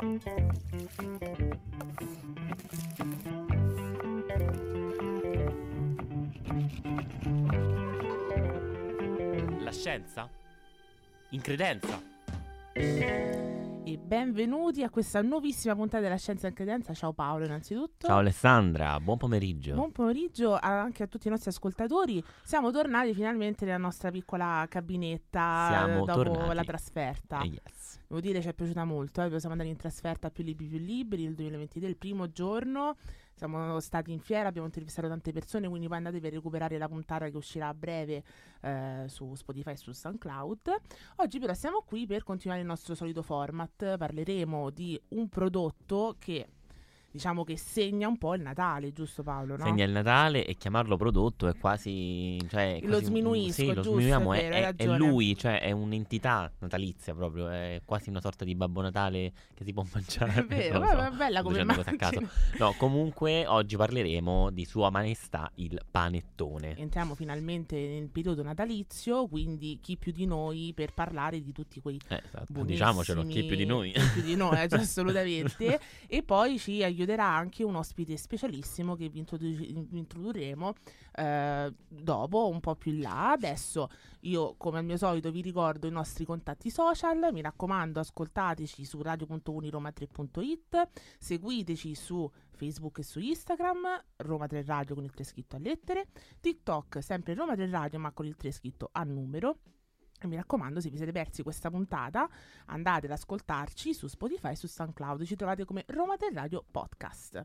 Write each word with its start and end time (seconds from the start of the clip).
La 0.00 0.06
scienza? 9.72 10.26
In 11.32 11.42
credenza? 11.42 13.29
E 13.82 13.96
benvenuti 13.96 14.82
a 14.82 14.90
questa 14.90 15.22
nuovissima 15.22 15.74
puntata 15.74 16.02
della 16.02 16.16
Scienza 16.16 16.46
in 16.46 16.54
Credenza. 16.54 16.92
Ciao 16.92 17.12
Paolo, 17.12 17.46
innanzitutto. 17.46 18.06
Ciao 18.06 18.18
Alessandra, 18.18 19.00
buon 19.00 19.16
pomeriggio. 19.16 19.74
Buon 19.74 19.90
pomeriggio 19.90 20.56
anche 20.56 21.02
a 21.02 21.06
tutti 21.06 21.28
i 21.28 21.30
nostri 21.30 21.50
ascoltatori. 21.50 22.22
Siamo 22.42 22.70
tornati 22.70 23.14
finalmente 23.14 23.64
nella 23.64 23.78
nostra 23.78 24.10
piccola 24.10 24.66
cabinetta 24.68 25.66
Siamo 25.70 26.04
dopo 26.04 26.22
tornati. 26.22 26.54
la 26.54 26.64
trasferta. 26.64 27.40
Eh, 27.40 27.46
yes. 27.46 27.98
Devo 28.06 28.20
dire 28.20 28.42
ci 28.42 28.48
è 28.48 28.54
piaciuta 28.54 28.84
molto, 28.84 29.22
eh. 29.22 29.38
siamo 29.38 29.54
andati 29.54 29.70
in 29.70 29.76
trasferta 29.76 30.30
più 30.30 30.44
libri 30.44 30.66
più 30.66 30.78
libri 30.78 31.24
il 31.24 31.34
2023, 31.34 31.88
il 31.88 31.96
primo 31.96 32.30
giorno. 32.30 32.96
Siamo 33.40 33.80
stati 33.80 34.12
in 34.12 34.20
fiera, 34.20 34.48
abbiamo 34.48 34.66
intervistato 34.66 35.08
tante 35.08 35.32
persone, 35.32 35.66
quindi 35.66 35.88
poi 35.88 35.96
andatevi 35.96 36.26
a 36.26 36.30
recuperare 36.30 36.76
la 36.76 36.88
puntata 36.88 37.26
che 37.30 37.38
uscirà 37.38 37.68
a 37.68 37.74
breve 37.74 38.22
eh, 38.60 39.04
su 39.06 39.34
Spotify 39.34 39.70
e 39.70 39.76
su 39.78 39.92
SoundCloud. 39.92 40.76
Oggi 41.16 41.38
però 41.38 41.54
siamo 41.54 41.80
qui 41.80 42.04
per 42.04 42.22
continuare 42.22 42.60
il 42.60 42.66
nostro 42.66 42.94
solito 42.94 43.22
format, 43.22 43.96
parleremo 43.96 44.68
di 44.68 45.00
un 45.08 45.30
prodotto 45.30 46.16
che 46.18 46.48
diciamo 47.10 47.44
che 47.44 47.56
segna 47.56 48.08
un 48.08 48.16
po' 48.18 48.34
il 48.34 48.42
Natale, 48.42 48.92
giusto 48.92 49.22
Paolo? 49.22 49.56
No? 49.56 49.64
Segna 49.64 49.84
il 49.84 49.90
Natale 49.90 50.44
e 50.46 50.54
chiamarlo 50.54 50.96
prodotto 50.96 51.48
è 51.48 51.56
quasi. 51.58 52.38
Cioè, 52.48 52.76
è 52.76 52.80
Lo 52.82 52.88
quasi 52.88 53.04
sminuisco, 53.06 53.52
Sì, 53.52 53.72
lo 53.74 53.82
sminuiamo. 53.82 54.32
è 54.34 54.48
È, 54.48 54.74
è- 54.76 54.86
lui, 54.86 55.36
cioè 55.36 55.60
è 55.60 55.70
un'entità 55.72 56.50
natalizia 56.60 57.14
proprio. 57.14 57.48
È 57.48 57.80
quasi 57.84 58.08
una 58.10 58.20
sorta 58.20 58.44
di 58.44 58.54
Babbo 58.54 58.80
Natale 58.80 59.32
che 59.54 59.64
si 59.64 59.72
può 59.72 59.84
mangiare. 59.92 60.34
È 60.34 60.44
vero, 60.44 60.84
so, 60.86 60.98
è 61.04 61.10
bella 61.10 61.42
come 61.42 61.64
cose 61.64 61.90
a 61.90 61.96
caso. 61.96 62.20
No, 62.58 62.74
comunque 62.78 63.46
oggi 63.46 63.76
parleremo 63.76 64.50
di 64.50 64.64
Sua 64.64 64.90
Maestà 64.90 65.50
il 65.56 65.80
panettone. 65.90 66.76
Entriamo 66.76 67.14
finalmente 67.14 67.76
nel 67.76 68.08
periodo 68.08 68.42
natalizio, 68.42 69.26
quindi 69.26 69.78
chi 69.80 69.96
più 69.96 70.12
di 70.12 70.26
noi 70.26 70.72
per 70.74 70.92
parlare 70.94 71.42
di 71.42 71.52
tutti 71.52 71.80
quei 71.80 71.98
Eh, 72.08 72.22
esatto, 72.24 72.64
diciamocelo, 72.64 73.22
chi 73.24 73.44
più 73.44 73.56
di 73.56 73.64
noi. 73.66 73.92
chi 73.92 74.00
più 74.12 74.22
di 74.22 74.36
noi, 74.36 74.56
eh, 74.56 74.68
assolutamente. 74.76 75.80
e 76.06 76.22
poi 76.22 76.58
ci 76.58 76.82
aiuterà 77.00 77.26
anche 77.26 77.64
un 77.64 77.74
ospite 77.74 78.16
specialissimo 78.16 78.94
che 78.94 79.08
vi, 79.08 79.18
introdu- 79.18 79.92
introdurremo 79.92 80.74
eh, 81.12 81.74
dopo, 81.88 82.48
un 82.48 82.60
po' 82.60 82.76
più 82.76 82.92
in 82.92 83.00
là. 83.00 83.32
Adesso 83.32 83.88
io, 84.20 84.54
come 84.56 84.78
al 84.78 84.84
mio 84.84 84.96
solito, 84.96 85.30
vi 85.30 85.40
ricordo 85.40 85.86
i 85.86 85.90
nostri 85.90 86.24
contatti 86.24 86.70
social. 86.70 87.30
Mi 87.32 87.40
raccomando, 87.40 88.00
ascoltateci 88.00 88.84
su 88.84 89.00
radio.uniroma3.it, 89.02 90.88
seguiteci 91.18 91.94
su 91.94 92.30
Facebook 92.50 92.98
e 92.98 93.02
su 93.02 93.18
Instagram, 93.20 93.86
Roma 94.16 94.46
3 94.46 94.64
Radio 94.64 94.94
con 94.94 95.04
il 95.04 95.10
3 95.10 95.24
scritto 95.24 95.56
a 95.56 95.58
lettere, 95.58 96.08
TikTok 96.40 97.02
sempre 97.02 97.34
Roma 97.34 97.54
3 97.54 97.70
Radio 97.70 97.98
ma 97.98 98.12
con 98.12 98.26
il 98.26 98.36
3 98.36 98.50
scritto 98.52 98.90
a 98.92 99.02
numero. 99.04 99.58
E 100.22 100.26
mi 100.26 100.36
raccomando, 100.36 100.80
se 100.80 100.90
vi 100.90 100.96
siete 100.96 101.12
persi 101.12 101.42
questa 101.42 101.70
puntata, 101.70 102.28
andate 102.66 103.06
ad 103.06 103.12
ascoltarci 103.12 103.94
su 103.94 104.06
Spotify 104.06 104.50
e 104.50 104.56
su 104.56 104.66
SoundCloud. 104.66 105.24
Ci 105.24 105.34
trovate 105.34 105.64
come 105.64 105.84
Roma 105.88 106.16
3 106.16 106.30
Radio 106.34 106.62
Podcast. 106.70 107.42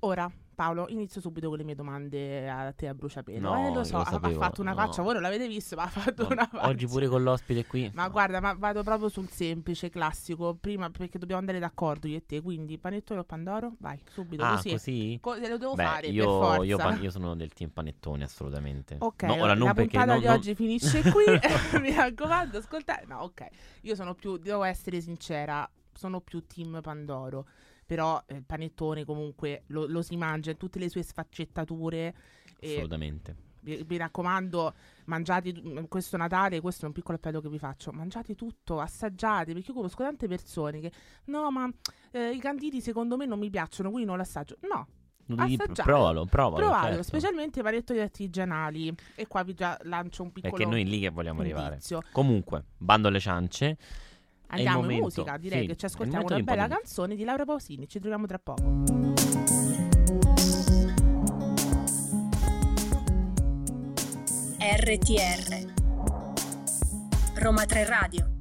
Ora, 0.00 0.28
Paolo, 0.58 0.86
inizio 0.88 1.20
subito 1.20 1.48
con 1.48 1.56
le 1.58 1.62
mie 1.62 1.76
domande 1.76 2.50
a 2.50 2.72
te 2.72 2.88
a 2.88 2.94
bruciapelo. 2.94 3.48
No, 3.54 3.68
eh, 3.68 3.72
lo 3.72 3.84
so, 3.84 3.92
lo 3.92 3.98
ha- 3.98 4.06
ha 4.06 4.10
sapevo, 4.10 4.40
fatto 4.40 4.60
una 4.60 4.72
no. 4.72 4.76
faccia, 4.78 5.02
voi 5.02 5.12
non 5.12 5.22
l'avete 5.22 5.46
visto, 5.46 5.76
ma 5.76 5.84
ha 5.84 5.86
fatto 5.86 6.24
No, 6.24 6.30
una 6.32 6.48
faccia. 6.48 6.66
Oggi 6.66 6.86
pure 6.88 7.06
con 7.06 7.22
l'ospite 7.22 7.64
qui. 7.64 7.88
Ma 7.94 8.08
guarda, 8.08 8.40
ma 8.40 8.54
vado 8.54 8.82
proprio 8.82 9.08
sul 9.08 9.28
semplice, 9.30 9.88
classico, 9.88 10.56
prima 10.60 10.90
perché 10.90 11.16
dobbiamo 11.16 11.40
andare 11.40 11.60
d'accordo 11.60 12.08
io 12.08 12.16
e 12.16 12.26
te, 12.26 12.40
quindi 12.42 12.76
panettone 12.76 13.20
o 13.20 13.24
pandoro? 13.24 13.74
Vai, 13.78 14.00
subito, 14.10 14.42
Ah, 14.42 14.54
così. 14.56 14.70
così? 14.70 15.18
Co- 15.22 15.36
lo 15.36 15.58
devo 15.58 15.74
Beh, 15.74 15.84
fare, 15.84 16.00
per 16.06 16.12
io, 16.14 16.24
forza. 16.24 16.64
io, 16.64 16.76
pan- 16.76 17.02
io 17.04 17.10
sono 17.12 17.36
del 17.36 17.52
team 17.52 17.70
panettone, 17.70 18.24
assolutamente. 18.24 18.96
Ok, 18.98 19.22
No, 19.22 19.34
ora 19.34 19.54
non 19.54 19.68
la 19.68 19.74
perché 19.74 19.90
puntata 19.90 20.10
non- 20.10 20.20
di 20.20 20.26
non- 20.26 20.34
oggi 20.34 20.54
finisce 20.56 21.02
qui. 21.12 21.24
Mi 21.80 21.94
raccomando, 21.94 22.58
ascoltate. 22.58 23.06
No, 23.06 23.20
ok. 23.20 23.46
Io 23.82 23.94
sono 23.94 24.14
più, 24.16 24.36
devo 24.38 24.64
essere 24.64 25.00
sincera, 25.00 25.70
sono 25.92 26.20
più 26.20 26.44
team 26.48 26.80
Pandoro. 26.82 27.46
Però 27.88 28.22
eh, 28.26 28.34
il 28.34 28.44
panettone 28.44 29.06
comunque 29.06 29.62
lo, 29.68 29.86
lo 29.86 30.02
si 30.02 30.14
mangia 30.18 30.50
in 30.50 30.58
tutte 30.58 30.78
le 30.78 30.90
sue 30.90 31.02
sfaccettature. 31.02 32.14
Assolutamente. 32.62 33.34
vi, 33.60 33.82
vi 33.86 33.96
raccomando, 33.96 34.74
mangiate 35.06 35.54
mm, 35.58 35.84
questo 35.88 36.18
Natale, 36.18 36.60
questo 36.60 36.84
è 36.84 36.88
un 36.88 36.92
piccolo 36.92 37.16
appello 37.16 37.40
che 37.40 37.48
vi 37.48 37.58
faccio, 37.58 37.90
mangiate 37.92 38.34
tutto, 38.34 38.78
assaggiate, 38.78 39.54
perché 39.54 39.70
io 39.70 39.76
conosco 39.76 40.02
tante 40.02 40.28
persone 40.28 40.80
che 40.80 40.92
no, 41.24 41.50
ma 41.50 41.66
eh, 42.10 42.30
i 42.30 42.38
canditi 42.38 42.82
secondo 42.82 43.16
me 43.16 43.24
non 43.24 43.38
mi 43.38 43.48
piacciono, 43.48 43.88
quindi 43.88 44.06
non 44.06 44.18
l'assaggio. 44.18 44.58
No, 44.68 44.86
Assaggiate. 45.36 45.82
provalo, 45.82 46.24
provalo. 46.24 46.56
Provatelo, 46.56 46.88
certo. 46.88 47.02
specialmente 47.02 47.60
i 47.60 47.62
panettoni 47.62 48.00
artigianali. 48.00 48.94
E 49.14 49.26
qua 49.26 49.42
vi 49.42 49.54
già 49.54 49.78
lancio 49.82 50.22
un 50.22 50.32
piccolo 50.32 50.52
Perché 50.54 50.68
noi 50.68 50.84
lì 50.84 51.00
che 51.00 51.10
vogliamo 51.10 51.40
arrivare. 51.40 51.74
indizio. 51.74 52.02
Comunque, 52.12 52.64
bando 52.76 53.08
alle 53.08 53.20
ciance. 53.20 53.76
Andiamo 54.48 54.90
in 54.90 55.00
musica, 55.00 55.36
direi 55.36 55.62
sì, 55.62 55.66
che 55.66 55.76
ci 55.76 55.84
ascoltiamo 55.84 56.24
una 56.26 56.40
bella 56.40 56.66
di- 56.66 56.72
canzone 56.74 57.14
di 57.16 57.24
Laura 57.24 57.44
Pausini. 57.44 57.86
Ci 57.88 57.98
troviamo 57.98 58.26
tra 58.26 58.38
poco. 58.38 58.62
RTR 64.60 65.72
Roma 67.34 67.64
3 67.64 67.84
Radio 67.84 68.36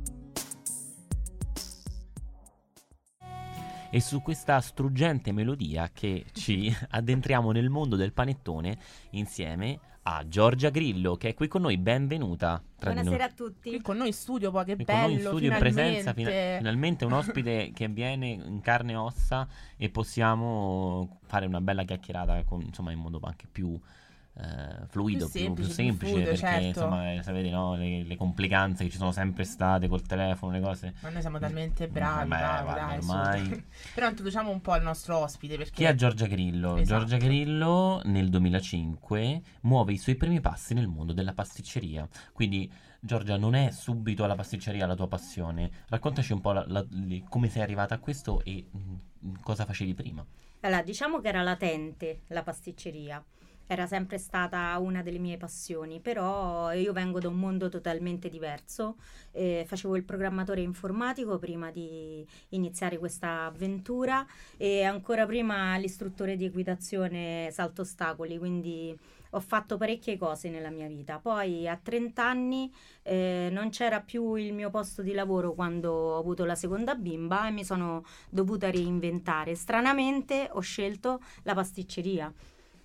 E 3.90 4.02
su 4.02 4.22
questa 4.22 4.60
struggente 4.62 5.32
melodia 5.32 5.90
che 5.94 6.26
ci 6.34 6.74
addentriamo 6.90 7.52
nel 7.52 7.70
mondo 7.70 7.96
del 7.96 8.14
panettone 8.14 8.78
insieme 9.12 9.80
a 10.10 10.26
Giorgia 10.26 10.70
Grillo, 10.70 11.18
che 11.18 11.30
è 11.30 11.34
qui 11.34 11.50
con 11.50 11.64
noi. 11.64 11.78
Benvenuta. 11.78 12.64
tra 12.80 12.92
di 12.92 12.96
noi. 12.96 13.04
Buonasera 13.06 13.30
a 13.30 13.36
tutti. 13.36 13.70
Qui 13.70 13.82
con 13.82 13.98
noi 13.98 14.08
in 14.08 14.14
studio, 14.14 14.52
poi 14.52 14.64
che 14.64 14.76
Qui 14.76 14.86
con 14.86 14.96
bello. 14.96 15.08
noi 15.08 15.14
in 15.16 15.20
studio 15.20 15.50
in 15.50 15.56
finalmente. 15.56 15.82
presenza, 15.84 16.14
fina- 16.14 16.58
finalmente 16.58 17.06
un 17.06 17.12
ospite 17.12 17.72
che 17.74 17.88
viene 17.90 18.28
in 18.30 18.62
carne 18.62 18.94
e 18.94 18.96
ossa 18.96 19.46
e 19.76 19.90
possiamo 19.90 21.20
fare 21.26 21.46
una 21.46 21.60
bella 21.60 21.84
chiacchierata 21.84 22.42
con, 22.46 22.62
insomma, 22.62 22.94
in 22.94 23.00
modo 23.00 23.20
anche 23.22 23.48
più 23.52 23.78
eh, 24.40 24.86
fluido, 24.88 25.28
Più 25.30 25.40
più, 25.46 25.54
più 25.54 25.64
semplice, 25.64 25.68
più 25.68 25.76
semplice, 25.76 26.12
fluido, 26.14 26.30
perché 26.30 26.46
certo. 26.46 26.68
insomma 26.68 27.14
eh, 27.14 27.24
sapete 27.24 27.50
no, 27.50 27.76
le, 27.76 28.04
le 28.04 28.16
complicanze 28.16 28.84
che 28.84 28.90
ci 28.92 28.98
sono 28.98 29.12
sempre 29.12 29.44
state 29.46 29.88
col 29.88 30.02
telefono, 30.04 30.52
le 30.52 30.60
cose. 30.62 30.94
Ma 31.02 31.10
noi 31.10 31.22
siamo 31.22 31.40
talmente 31.40 31.88
bravi, 31.88 32.30
Beh, 32.30 32.38
bravi, 32.38 32.64
guarda, 32.64 32.86
dai, 32.86 32.98
ormai- 32.98 33.64
Però 33.96 34.08
introduciamo 34.10 34.50
un 34.52 34.62
po' 34.62 34.76
il 34.76 34.84
nostro 34.84 35.18
ospite 35.18 35.58
perché 35.58 35.72
Chi 35.72 35.84
è 35.86 35.94
Giorgia 35.96 36.28
Grillo? 36.28 36.78
Esatto. 36.78 37.06
Giorgia 37.06 37.18
Grillo 37.26 38.02
nel 38.06 38.30
2005 38.30 39.42
muove 39.62 39.94
i 39.94 39.98
suoi 39.98 40.16
primi 40.16 40.40
passi 40.40 40.74
nel 40.74 40.88
mondo 40.88 41.14
della 41.14 41.34
pasticceria. 41.34 42.08
Quindi 42.34 42.72
Giorgia 43.00 43.38
non 43.38 43.56
è 43.56 43.72
subito 43.72 44.24
alla 44.24 44.36
pasticceria 44.36 44.86
la 44.86 44.96
tua 44.96 45.08
passione. 45.08 45.70
Raccontaci 45.90 46.34
un 46.34 46.42
po' 46.42 46.52
la- 46.52 46.66
la- 46.68 46.86
le- 46.90 47.24
come 47.28 47.50
sei 47.50 47.62
arrivata 47.62 47.96
a 47.96 48.00
questo 48.00 48.44
e 48.44 48.66
mm, 48.76 49.34
cosa 49.42 49.66
facevi 49.66 49.94
prima. 49.94 50.26
Allora, 50.62 50.82
diciamo 50.82 51.20
che 51.22 51.28
era 51.28 51.42
latente 51.44 52.22
la 52.28 52.44
pasticceria. 52.44 53.24
Era 53.70 53.86
sempre 53.86 54.18
stata 54.18 54.78
una 54.80 55.02
delle 55.02 55.20
mie 55.20 55.36
passioni, 55.36 56.00
però 56.00 56.72
io 56.72 56.94
vengo 56.94 57.20
da 57.20 57.28
un 57.28 57.38
mondo 57.38 57.68
totalmente 57.68 58.30
diverso. 58.30 58.96
Eh, 59.34 59.66
facevo 59.68 59.98
il 59.98 60.04
programmatore 60.04 60.62
informatico 60.62 61.38
prima 61.38 61.70
di 61.70 62.26
iniziare 62.50 62.98
questa 62.98 63.44
avventura 63.44 64.26
e 64.56 64.84
ancora 64.84 65.26
prima 65.26 65.76
l'istruttore 65.76 66.38
di 66.38 66.46
equitazione 66.46 67.50
salto 67.52 67.82
ostacoli, 67.82 68.38
quindi 68.38 68.98
ho 69.32 69.40
fatto 69.42 69.76
parecchie 69.76 70.18
cose 70.18 70.50
nella 70.50 70.70
mia 70.70 70.88
vita. 70.88 71.20
Poi 71.20 71.68
a 71.68 71.78
30 71.82 72.24
anni 72.24 72.74
eh, 73.04 73.50
non 73.52 73.70
c'era 73.70 74.00
più 74.00 74.36
il 74.36 74.54
mio 74.54 74.70
posto 74.70 75.02
di 75.02 75.12
lavoro 75.12 75.54
quando 75.54 75.92
ho 75.92 76.20
avuto 76.20 76.46
la 76.46 76.56
seconda 76.56 76.96
bimba 76.96 77.48
e 77.48 77.52
mi 77.52 77.66
sono 77.66 78.06
dovuta 78.30 78.72
reinventare. 78.72 79.56
Stranamente 79.56 80.48
ho 80.54 80.62
scelto 80.62 81.20
la 81.44 81.54
pasticceria 81.54 82.34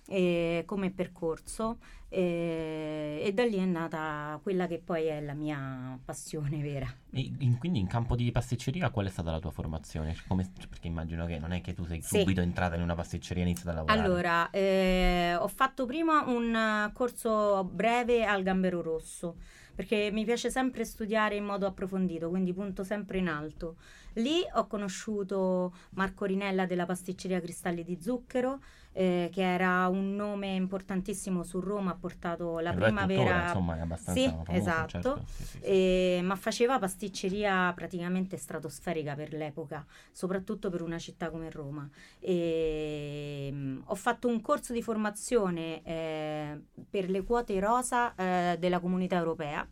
eh, 0.07 0.63
come 0.65 0.91
percorso 0.91 1.77
eh, 2.09 3.21
e 3.23 3.33
da 3.33 3.43
lì 3.45 3.57
è 3.57 3.65
nata 3.65 4.39
quella 4.43 4.67
che 4.67 4.79
poi 4.83 5.05
è 5.05 5.19
la 5.21 5.33
mia 5.33 5.97
passione 6.03 6.61
vera. 6.61 6.87
E 7.11 7.31
in- 7.39 7.57
quindi 7.57 7.79
in 7.79 7.87
campo 7.87 8.15
di 8.15 8.31
pasticceria 8.31 8.89
qual 8.91 9.07
è 9.07 9.09
stata 9.09 9.31
la 9.31 9.39
tua 9.39 9.51
formazione? 9.51 10.15
Come- 10.27 10.49
perché 10.69 10.87
immagino 10.87 11.25
che 11.25 11.39
non 11.39 11.51
è 11.53 11.61
che 11.61 11.73
tu 11.73 11.85
sei 11.85 12.01
Sì. 12.01 12.19
subito 12.19 12.41
entrata 12.41 12.75
in 12.75 12.81
una 12.81 12.95
pasticceria 12.95 13.43
e 13.43 13.45
iniziata 13.47 13.71
a 13.71 13.73
lavorare. 13.75 13.99
Allora, 13.99 14.49
eh, 14.51 15.35
ho 15.39 15.47
fatto 15.47 15.85
prima 15.85 16.23
un 16.27 16.91
corso 16.93 17.63
breve 17.63 18.25
al 18.25 18.43
Gambero 18.43 18.81
Rosso 18.81 19.37
perché 19.73 20.11
mi 20.11 20.23
piace 20.23 20.51
sempre 20.51 20.85
studiare 20.85 21.35
in 21.35 21.45
modo 21.45 21.65
approfondito, 21.65 22.29
quindi 22.29 22.53
punto 22.53 22.83
sempre 22.83 23.17
in 23.17 23.27
alto. 23.27 23.77
Lì 24.17 24.41
ho 24.53 24.67
conosciuto 24.67 25.73
Marco 25.95 26.25
Rinella 26.25 26.67
della 26.67 26.85
pasticceria 26.85 27.41
Cristalli 27.41 27.83
di 27.83 27.97
Zucchero 27.99 28.59
eh, 28.93 29.29
che 29.31 29.41
era 29.41 29.87
un 29.87 30.15
nome 30.15 30.53
importantissimo 30.55 31.43
su 31.43 31.59
Roma, 31.59 31.91
ha 31.91 31.95
portato 31.95 32.59
la 32.59 32.71
E 32.71 32.75
lo 32.75 32.85
è 32.85 32.87
prima 32.87 33.05
tuttora, 33.07 33.41
insomma, 33.41 33.77
è 33.77 33.81
abbastanza 33.81 34.19
Sì, 34.21 34.27
famoso, 34.27 34.57
esatto. 34.57 34.87
certo, 34.87 35.21
sì, 35.27 35.45
sì, 35.45 35.45
sì. 35.45 35.59
Eh, 35.65 36.19
ma 36.23 36.35
faceva 36.35 36.79
pasticceria 36.79 37.71
praticamente 37.75 38.37
stratosferica 38.37 39.15
per 39.15 39.33
l'epoca, 39.33 39.85
soprattutto 40.11 40.69
per 40.69 40.81
una 40.81 40.99
città 40.99 41.29
come 41.29 41.49
Roma. 41.49 41.89
E, 42.19 43.49
mm, 43.51 43.81
ho 43.85 43.95
fatto 43.95 44.27
un 44.27 44.41
corso 44.41 44.73
di 44.73 44.81
formazione 44.81 45.81
eh, 45.83 46.61
per 46.89 47.09
le 47.09 47.23
quote 47.23 47.59
rosa 47.59 48.13
eh, 48.15 48.57
della 48.59 48.79
comunità 48.79 49.17
europea. 49.17 49.67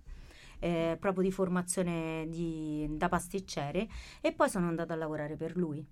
eh, 0.63 0.95
proprio 1.00 1.23
di 1.23 1.31
formazione 1.31 2.25
di- 2.29 2.88
da 2.91 3.09
pasticcere 3.09 3.88
e 4.21 4.31
poi 4.31 4.47
sono 4.47 4.68
andata 4.68 4.94
a 4.94 4.95
lavorare 4.95 5.35
per 5.35 5.56
lui. 5.57 5.83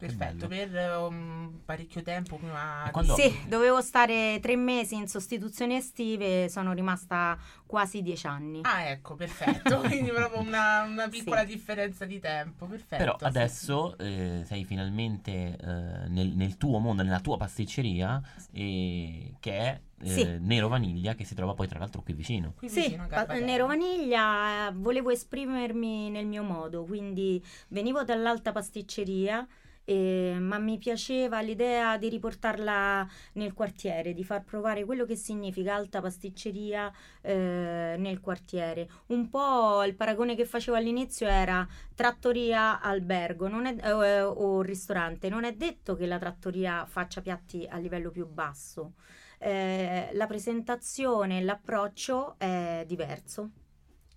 Perfetto, 0.00 0.48
per 0.48 0.70
um, 0.98 1.60
parecchio 1.64 2.00
tempo 2.02 2.36
prima 2.36 2.88
quando- 2.90 3.14
Sì, 3.14 3.30
dovevo 3.46 3.82
stare 3.82 4.38
tre 4.40 4.56
mesi 4.56 4.94
in 4.94 5.06
sostituzioni 5.08 5.76
estive, 5.76 6.48
sono 6.48 6.72
rimasta 6.72 7.38
quasi 7.66 8.00
dieci 8.00 8.26
anni. 8.26 8.60
Ah, 8.62 8.84
ecco, 8.84 9.14
perfetto. 9.14 9.80
Quindi 9.86 10.10
proprio 10.10 10.40
una, 10.40 10.84
una 10.84 11.08
piccola 11.08 11.40
Sì. 11.40 11.46
differenza 11.48 12.06
di 12.06 12.18
tempo. 12.18 12.64
Perfetto. 12.64 12.96
Però 12.96 13.16
sì, 13.18 13.24
adesso 13.24 13.98
eh, 13.98 14.42
sei 14.46 14.64
finalmente 14.64 15.30
eh, 15.56 16.08
nel, 16.08 16.28
nel 16.34 16.56
tuo 16.56 16.78
mondo, 16.78 17.02
nella 17.02 17.20
tua 17.20 17.36
pasticceria, 17.36 18.22
e- 18.52 19.34
che 19.38 19.52
è 19.58 19.80
eh, 20.02 20.08
Sì. 20.08 20.36
Nero 20.40 20.68
Vaniglia, 20.68 21.14
che 21.14 21.24
si 21.26 21.34
trova 21.34 21.52
poi 21.52 21.68
tra 21.68 21.78
l'altro 21.78 22.00
qui 22.00 22.14
vicino. 22.14 22.54
Qui 22.56 22.70
Sì, 22.70 22.80
vicino 22.80 23.06
pa-. 23.06 23.26
Nero 23.34 23.66
Vaniglia, 23.66 24.68
eh, 24.68 24.72
volevo 24.72 25.10
esprimermi 25.10 26.08
nel 26.08 26.24
mio 26.26 26.42
modo, 26.42 26.84
quindi 26.84 27.44
venivo 27.68 28.02
dall'alta 28.02 28.50
pasticceria, 28.50 29.46
eh, 29.84 30.36
ma 30.38 30.58
mi 30.58 30.78
piaceva 30.78 31.40
l'idea 31.40 31.96
di 31.98 32.08
riportarla 32.08 33.08
nel 33.34 33.52
quartiere, 33.54 34.12
di 34.14 34.24
far 34.24 34.44
provare 34.44 34.84
quello 34.84 35.04
che 35.04 35.16
significa 35.16 35.74
alta 35.74 36.00
pasticceria 36.00 36.92
eh, 37.22 37.96
nel 37.98 38.20
quartiere. 38.20 38.88
Un 39.06 39.28
po' 39.28 39.82
il 39.84 39.94
paragone 39.94 40.34
che 40.36 40.44
facevo 40.44 40.76
all'inizio 40.76 41.26
era 41.28 41.66
trattoria 41.94 42.80
albergo 42.80 43.48
è- 43.64 43.76
eh, 43.82 44.22
o 44.22 44.62
ristorante. 44.62 45.28
Non 45.28 45.44
è 45.44 45.52
detto 45.54 45.94
che 45.96 46.06
la 46.06 46.18
trattoria 46.18 46.84
faccia 46.86 47.20
piatti 47.20 47.66
a 47.68 47.76
livello 47.78 48.10
più 48.10 48.26
basso. 48.26 48.94
Eh, 49.38 50.10
la 50.12 50.26
presentazione 50.26 51.40
l'approccio 51.42 52.34
è 52.38 52.84
diverso. 52.86 53.50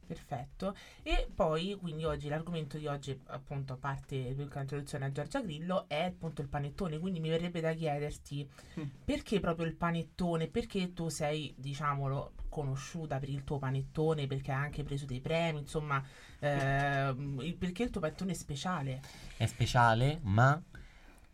Perfetto. 0.05 0.75
E 1.01 1.27
poi, 1.33 1.75
quindi 1.79 2.03
oggi 2.05 2.27
l'argomento 2.29 2.77
di 2.77 2.87
oggi, 2.87 3.17
appunto, 3.27 3.73
a 3.73 3.77
parte 3.77 4.35
la 4.35 4.61
introduzione 4.61 5.05
a 5.05 5.11
Giorgia 5.11 5.41
Grillo, 5.41 5.85
è 5.87 6.03
appunto 6.03 6.41
il 6.41 6.47
panettone. 6.47 6.99
Quindi 6.99 7.19
mi 7.19 7.29
verrebbe 7.29 7.61
da 7.61 7.73
chiederti 7.73 8.47
Mm. 8.79 8.83
perché 9.05 9.39
proprio 9.39 9.65
il 9.65 9.75
panettone? 9.75 10.47
Perché 10.47 10.93
tu 10.93 11.09
sei, 11.09 11.53
diciamolo, 11.57 12.33
conosciuta 12.49 13.17
per 13.19 13.29
il 13.29 13.43
tuo 13.43 13.57
panettone, 13.57 14.27
perché 14.27 14.51
hai 14.51 14.63
anche 14.65 14.83
preso 14.83 15.05
dei 15.05 15.21
premi, 15.21 15.59
insomma, 15.59 16.03
il- 16.39 17.55
perché 17.57 17.83
il 17.83 17.89
tuo 17.89 18.01
panettone 18.01 18.31
è 18.31 18.35
speciale? 18.35 19.01
È 19.37 19.45
speciale, 19.45 20.19
ma 20.23 20.61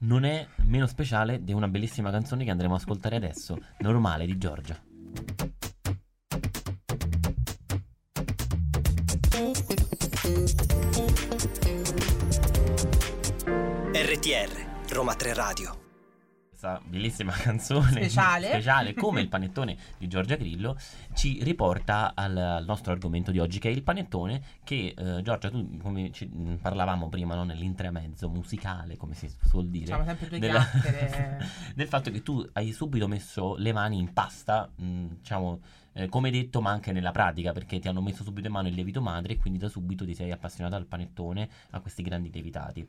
non 0.01 0.23
è 0.23 0.47
meno 0.63 0.87
speciale 0.87 1.43
di 1.43 1.51
una 1.51 1.67
bellissima 1.67 2.09
canzone 2.11 2.45
che 2.45 2.51
andremo 2.51 2.73
a 2.73 2.77
ascoltare 2.77 3.15
adesso, 3.17 3.57
Normale 3.79 4.25
di 4.25 4.37
Giorgia. 4.37 4.79
RTR, 13.93 14.49
Roma 14.89 15.15
3 15.15 15.33
Radio. 15.33 15.78
Questa 16.59 16.81
bellissima 16.85 17.31
canzone 17.39 17.89
Speciale. 17.89 18.47
speciale, 18.47 18.93
come 18.93 19.21
il 19.23 19.29
panettone 19.29 19.77
di 19.97 20.09
Giorgia 20.09 20.35
Grillo 20.35 20.77
ci 21.13 21.41
riporta 21.41 22.11
al, 22.13 22.35
al 22.35 22.65
nostro 22.65 22.91
argomento 22.91 23.31
di 23.31 23.39
oggi 23.39 23.59
che 23.59 23.69
è 23.69 23.71
il 23.71 23.81
panettone 23.81 24.41
che 24.65 24.93
eh, 24.93 25.21
Giorgia 25.21 25.49
tu 25.49 25.77
come 25.77 26.11
ci, 26.11 26.25
mh, 26.25 26.57
parlavamo 26.57 27.07
prima 27.07 27.33
no, 27.33 27.45
nell'intremezzo 27.45 28.27
musicale 28.27 28.97
come 28.97 29.13
si 29.13 29.33
suol 29.45 29.69
dire 29.69 29.85
Diciamo 29.85 30.03
sempre 30.03 30.27
due 30.27 30.39
della- 30.39 30.67
del 31.73 31.87
fatto 31.87 32.11
che 32.11 32.21
tu 32.23 32.45
hai 32.51 32.73
subito 32.73 33.07
messo 33.07 33.55
le 33.55 33.71
mani 33.71 33.97
in 33.97 34.11
pasta, 34.11 34.69
mh, 34.75 35.05
diciamo, 35.19 35.61
eh, 35.93 36.09
come 36.09 36.29
detto, 36.29 36.59
ma 36.59 36.71
anche 36.71 36.91
nella 36.91 37.11
pratica, 37.11 37.53
perché 37.53 37.79
ti 37.79 37.87
hanno 37.87 38.01
messo 38.01 38.23
subito 38.23 38.47
in 38.47 38.53
mano 38.53 38.67
il 38.67 38.73
lievito 38.73 39.01
madre 39.01 39.31
e 39.31 39.37
quindi 39.37 39.59
da 39.59 39.69
subito 39.69 40.03
ti 40.03 40.13
sei 40.13 40.31
appassionata 40.31 40.75
al 40.75 40.87
panettone, 40.87 41.47
a 41.69 41.79
questi 41.79 42.03
grandi 42.03 42.29
lievitati. 42.29 42.85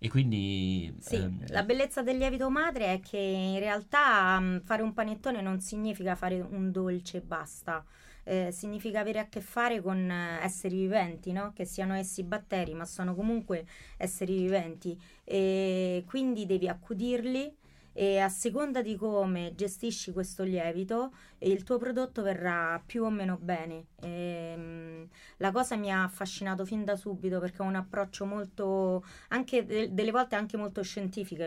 E 0.00 0.08
quindi... 0.08 0.94
Sì, 1.00 1.16
ehm, 1.16 1.46
la 1.48 1.64
bellezza 1.64 2.02
del 2.02 2.18
lievito 2.18 2.50
madre 2.50 2.92
è 2.94 3.00
che 3.00 3.18
in 3.18 3.58
realtà 3.58 4.38
mh, 4.38 4.62
fare 4.62 4.82
un 4.82 4.92
panettone 4.92 5.40
non 5.40 5.60
significa 5.60 6.14
fare 6.14 6.40
un 6.40 6.70
dolce 6.70 7.18
e 7.18 7.20
basta. 7.20 7.84
Eh, 8.22 8.52
significa 8.52 9.00
avere 9.00 9.20
a 9.20 9.28
che 9.28 9.40
fare 9.40 9.80
con 9.80 9.98
eh, 10.10 10.38
esseri 10.42 10.76
viventi, 10.76 11.32
no? 11.32 11.52
Che 11.54 11.64
siano 11.64 11.94
essi 11.94 12.22
batteri, 12.22 12.74
ma 12.74 12.84
sono 12.84 13.14
comunque 13.14 13.66
esseri 13.96 14.36
viventi 14.36 14.98
e 15.24 16.04
quindi 16.06 16.44
devi 16.46 16.68
accudirli 16.68 17.52
e 17.92 18.18
a 18.18 18.28
seconda 18.28 18.82
di 18.82 18.96
come 18.96 19.52
gestisci 19.54 20.12
questo 20.12 20.42
lievito 20.44 21.12
il 21.38 21.62
tuo 21.62 21.78
prodotto 21.78 22.22
verrà 22.22 22.80
più 22.84 23.04
o 23.04 23.10
meno 23.10 23.38
bene. 23.40 23.86
Ehm, 24.00 25.08
la 25.38 25.50
cosa 25.52 25.76
mi 25.76 25.90
ha 25.92 26.04
affascinato 26.04 26.64
fin 26.64 26.84
da 26.84 26.96
subito 26.96 27.38
perché 27.40 27.62
ha 27.62 27.64
un 27.64 27.74
approccio 27.76 28.24
molto, 28.24 29.04
anche 29.28 29.64
de- 29.64 29.92
delle 29.92 30.10
volte 30.10 30.36
anche 30.36 30.56
molto 30.56 30.82
scientifico. 30.82 31.44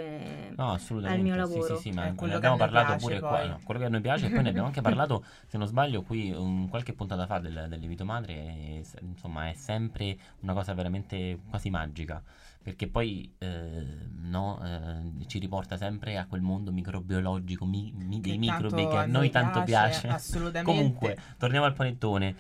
No, 0.56 0.72
al 0.72 1.20
mio 1.20 1.34
Sì, 1.34 1.38
lavoro. 1.38 1.76
Sì, 1.76 1.82
sì, 1.82 1.92
ma 1.92 2.08
È 2.08 2.14
ne 2.26 2.34
abbiamo 2.34 2.58
parlato 2.58 2.96
pure 2.98 3.20
poi. 3.20 3.30
qua. 3.30 3.46
no, 3.46 3.60
quello 3.64 3.80
che 3.80 3.86
a 3.86 3.90
noi 3.90 4.02
piace, 4.02 4.26
e 4.28 4.30
poi 4.30 4.44
ne 4.44 4.50
abbiamo 4.50 4.68
anche 4.68 4.82
parlato, 4.82 5.24
se 5.48 5.58
non 5.58 5.68
sbaglio, 5.68 6.02
qui 6.04 6.32
un, 6.32 6.70
qualche 6.70 6.94
puntata 6.94 7.26
fa 7.26 7.40
del, 7.40 7.66
del 7.70 7.80
lievito 7.80 8.06
madre. 8.06 8.34
e 8.34 8.84
insomma, 9.02 9.50
è 9.50 9.54
sempre 9.54 10.18
una 10.42 10.54
cosa 10.54 10.74
veramente 10.74 11.40
quasi 11.50 11.70
magica. 11.70 12.22
Perché 12.64 12.88
poi 12.88 13.34
eh, 13.40 13.86
no, 14.22 14.60
eh, 14.64 15.26
ci 15.28 15.40
riporta 15.40 15.78
sempre 15.78 16.18
a 16.18 16.26
quel 16.28 16.42
mondo 16.42 16.72
microbiologico 16.72 17.66
mi- 17.66 17.92
mi- 17.96 18.22
dei 18.22 18.38
microbi 18.38 18.88
che 18.88 18.98
a 18.98 19.06
noi 19.06 19.32
tanto 19.32 19.64
piace. 19.64 20.08
Assolutamente. 20.08 20.70
Comunque, 20.72 21.18
torniamo 21.38 21.66
al 21.66 21.74
panettone. 21.74 22.36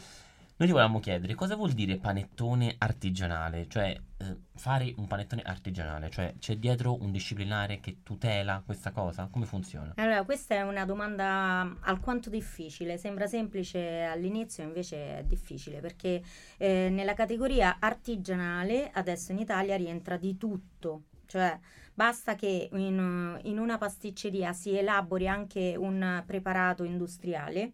Noi 0.61 0.69
ti 0.69 0.75
volevamo 0.75 0.99
chiedere 0.99 1.33
cosa 1.33 1.55
vuol 1.55 1.71
dire 1.71 1.97
panettone 1.97 2.75
artigianale, 2.77 3.67
cioè 3.67 3.99
eh, 4.17 4.37
fare 4.53 4.93
un 4.97 5.07
panettone 5.07 5.41
artigianale, 5.41 6.11
cioè 6.11 6.35
c'è 6.37 6.57
dietro 6.57 7.01
un 7.01 7.09
disciplinare 7.09 7.79
che 7.79 8.03
tutela 8.03 8.61
questa 8.63 8.91
cosa? 8.91 9.27
Come 9.31 9.47
funziona? 9.47 9.93
Allora, 9.95 10.23
questa 10.23 10.53
è 10.53 10.61
una 10.61 10.85
domanda 10.85 11.77
alquanto 11.79 12.29
difficile, 12.29 12.99
sembra 12.99 13.25
semplice 13.25 14.03
all'inizio, 14.03 14.63
invece 14.63 15.17
è 15.17 15.23
difficile 15.23 15.79
perché 15.79 16.21
eh, 16.57 16.89
nella 16.91 17.15
categoria 17.15 17.77
artigianale 17.79 18.91
adesso 18.93 19.31
in 19.31 19.39
Italia 19.39 19.75
rientra 19.75 20.15
di 20.17 20.37
tutto, 20.37 21.05
cioè 21.25 21.59
basta 21.91 22.35
che 22.35 22.69
in, 22.71 23.39
in 23.45 23.57
una 23.57 23.79
pasticceria 23.79 24.53
si 24.53 24.77
elabori 24.77 25.27
anche 25.27 25.73
un 25.75 26.21
preparato 26.23 26.83
industriale, 26.83 27.71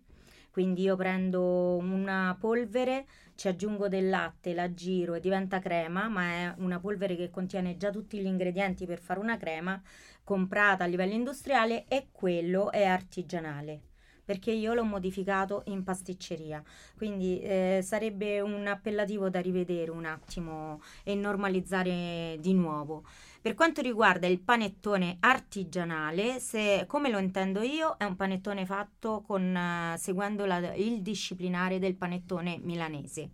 quindi 0.57 0.81
io 0.81 0.95
prendo 0.95 1.77
una 1.77 2.35
polvere, 2.39 3.05
ci 3.35 3.47
aggiungo 3.47 3.87
del 3.87 4.09
latte, 4.09 4.55
la 4.55 4.73
giro 4.73 5.13
e 5.13 5.19
diventa 5.19 5.59
crema, 5.59 6.07
ma 6.07 6.23
è 6.31 6.53
una 6.57 6.79
polvere 6.79 7.15
che 7.15 7.29
contiene 7.29 7.77
già 7.77 7.91
tutti 7.91 8.19
gli 8.19 8.25
ingredienti 8.25 8.87
per 8.87 8.97
fare 8.97 9.19
una 9.19 9.37
crema 9.37 9.79
comprata 10.23 10.83
a 10.83 10.87
livello 10.87 11.13
industriale 11.13 11.85
e 11.87 12.07
quello 12.11 12.71
è 12.71 12.85
artigianale 12.85 13.81
perché 14.27 14.51
io 14.51 14.73
l'ho 14.73 14.83
modificato 14.83 15.61
in 15.67 15.85
pasticceria. 15.85 16.61
Quindi 16.97 17.39
eh, 17.39 17.79
sarebbe 17.81 18.41
un 18.41 18.67
appellativo 18.67 19.29
da 19.29 19.39
rivedere 19.39 19.89
un 19.89 20.03
attimo 20.03 20.81
e 21.03 21.15
normalizzare 21.15 22.35
di 22.41 22.53
nuovo 22.53 23.05
per 23.47 23.55
quanto 23.55 23.79
riguarda 23.81 24.27
il 24.27 24.41
panettone 24.41 25.15
artigianale 25.21 26.37
se, 26.41 26.83
come 26.85 27.09
lo 27.09 27.17
intendo 27.17 27.61
io 27.61 27.95
è 27.97 28.03
un 28.03 28.17
panettone 28.17 28.65
fatto 28.65 29.21
con, 29.25 29.55
eh, 29.55 29.95
seguendo 29.97 30.43
la- 30.45 30.73
il 30.75 31.01
disciplinare 31.01 31.79
del 31.79 31.95
panettone 31.95 32.59
milanese 32.61 33.29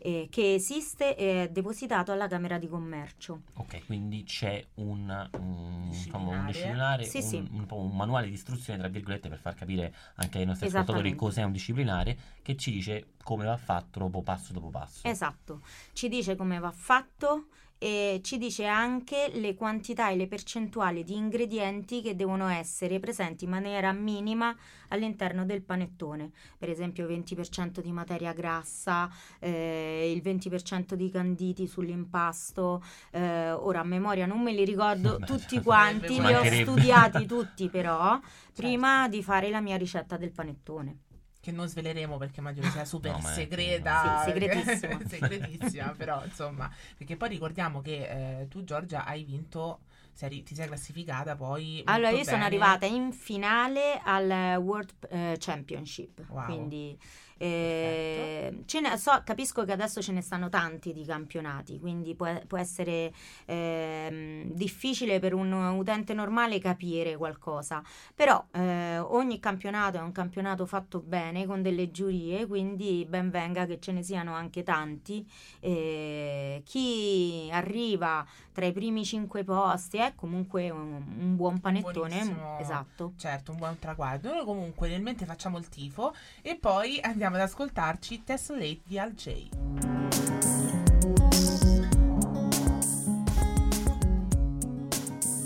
eh, 0.00 0.28
che 0.30 0.54
esiste 0.54 1.16
e 1.16 1.42
è 1.42 1.48
depositato 1.48 2.12
alla 2.12 2.28
Camera 2.28 2.56
di 2.56 2.68
Commercio 2.68 3.40
Ok, 3.54 3.84
quindi 3.86 4.22
c'è 4.22 4.64
un, 4.74 5.28
un, 5.40 5.86
insomma, 5.88 6.30
un 6.30 6.46
Disciplinare. 6.46 6.46
disciplinare, 6.46 7.04
Sì, 7.04 7.18
un, 7.18 7.24
sì. 7.24 7.50
un 7.74 7.96
manuale 7.96 8.28
di 8.28 8.34
istruzione, 8.34 8.78
tra 8.78 8.86
virgolette, 8.86 9.28
per 9.28 9.38
far 9.38 9.54
capire 9.56 9.92
anche 10.14 10.38
ai 10.38 10.44
nostri 10.46 10.68
ascoltatori 10.68 11.16
cos'è 11.16 11.42
un 11.42 11.50
disciplinare, 11.50 12.16
che 12.42 12.56
ci 12.56 12.70
dice 12.70 13.14
come 13.24 13.44
va 13.44 13.56
fatto 13.56 13.98
dopo 13.98 14.22
passo 14.22 14.52
dopo 14.52 14.68
passo. 14.68 15.08
Esatto, 15.08 15.62
ci 15.94 16.08
dice 16.08 16.36
come 16.36 16.60
va 16.60 16.70
fatto 16.70 17.48
e 17.78 18.20
ci 18.24 18.38
dice 18.38 18.66
anche 18.66 19.30
le 19.32 19.54
quantità 19.54 20.10
e 20.10 20.16
le 20.16 20.26
percentuali 20.26 21.04
di 21.04 21.14
ingredienti 21.14 22.02
che 22.02 22.16
devono 22.16 22.48
essere 22.48 22.98
presenti 22.98 23.44
in 23.44 23.50
maniera 23.50 23.92
minima 23.92 24.54
all'interno 24.88 25.44
del 25.44 25.62
panettone, 25.62 26.30
per 26.58 26.70
esempio 26.70 27.06
20% 27.06 27.80
di 27.80 27.92
materia 27.92 28.32
grassa, 28.32 29.08
eh, 29.38 30.10
il 30.12 30.20
20% 30.22 30.94
di 30.94 31.10
canditi 31.10 31.66
sull'impasto, 31.66 32.82
eh, 33.12 33.52
ora 33.52 33.80
a 33.80 33.84
memoria 33.84 34.26
non 34.26 34.42
me 34.42 34.52
li 34.52 34.64
ricordo 34.64 35.18
tutti 35.24 35.62
quanti, 35.62 36.20
li 36.20 36.34
ho 36.34 36.44
studiati 36.44 37.26
tutti 37.26 37.68
però 37.68 38.18
prima 38.54 39.08
di 39.08 39.22
fare 39.22 39.50
la 39.50 39.60
mia 39.60 39.76
ricetta 39.76 40.16
del 40.16 40.32
panettone. 40.32 41.06
Che 41.48 41.54
non 41.54 41.66
sveleremo 41.66 42.18
perché 42.18 42.40
immagino 42.40 42.68
sia 42.68 42.84
super 42.84 43.12
No, 43.12 43.20
segreta. 43.22 44.20
Sì, 44.26 44.32
segretissima. 44.32 44.98
segretissima, 45.08 45.94
però 45.96 46.22
insomma. 46.22 46.70
Perché 46.94 47.16
poi 47.16 47.30
ricordiamo 47.30 47.80
che 47.80 48.40
eh, 48.40 48.48
tu, 48.48 48.64
Giorgia, 48.64 49.06
hai 49.06 49.24
vinto, 49.24 49.80
sei 50.12 50.42
ti 50.42 50.54
sei 50.54 50.66
classificata 50.66 51.36
poi. 51.36 51.80
Allora, 51.86 52.10
molto 52.10 52.18
io 52.18 52.24
sono 52.24 52.36
bene. 52.36 52.44
arrivata 52.48 52.84
in 52.84 53.12
finale 53.12 53.98
al 54.04 54.58
World 54.62 54.92
eh, 55.08 55.36
Championship, 55.38 56.22
Wow. 56.28 56.44
quindi 56.44 56.98
eh, 57.38 58.64
ne- 58.80 58.96
so- 58.98 59.22
capisco 59.24 59.64
che 59.64 59.72
adesso 59.72 60.02
ce 60.02 60.12
ne 60.12 60.20
stanno 60.20 60.48
tanti 60.48 60.92
di 60.92 61.04
campionati, 61.04 61.78
quindi 61.78 62.14
può, 62.14 62.28
può 62.46 62.58
essere 62.58 63.12
ehm, 63.46 64.52
difficile 64.52 65.18
per 65.20 65.34
un 65.34 65.52
utente 65.52 66.14
normale 66.14 66.58
capire 66.58 67.16
qualcosa, 67.16 67.82
però 68.14 68.44
eh, 68.52 68.98
ogni 68.98 69.38
campionato 69.40 69.98
è 69.98 70.00
un 70.00 70.12
campionato 70.12 70.66
fatto 70.66 71.00
bene 71.00 71.46
con 71.46 71.62
delle 71.62 71.90
giurie, 71.90 72.46
quindi 72.46 73.06
ben 73.08 73.30
venga 73.30 73.66
che 73.66 73.78
ce 73.80 73.92
ne 73.92 74.02
siano 74.02 74.34
anche 74.34 74.62
tanti. 74.62 75.26
Eh, 75.60 76.62
chi 76.64 77.48
arriva 77.52 78.26
tra 78.52 78.66
i 78.66 78.72
primi 78.72 79.04
cinque 79.04 79.44
posti 79.44 79.98
è 79.98 80.14
comunque 80.16 80.70
un, 80.70 81.02
un 81.20 81.36
buon 81.36 81.60
panettone. 81.60 82.18
Esatto. 82.60 83.12
Certo, 83.16 83.52
un 83.52 83.58
buon 83.58 83.78
traguardo. 83.78 84.32
Noi 84.32 84.44
comunque 84.44 84.88
nel 84.88 85.00
mente 85.00 85.24
facciamo 85.24 85.58
il 85.58 85.68
tifo 85.68 86.14
e 86.42 86.56
poi 86.56 86.98
andiamo 87.00 87.27
ad 87.36 87.42
ascoltarci 87.42 88.24
Tessellate 88.24 88.80
di 88.84 88.98
Al 88.98 89.12
J. 89.12 89.48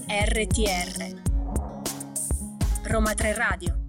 RTR 0.07 1.21
Roma 2.85 3.15
3 3.15 3.35
Radio 3.35 3.83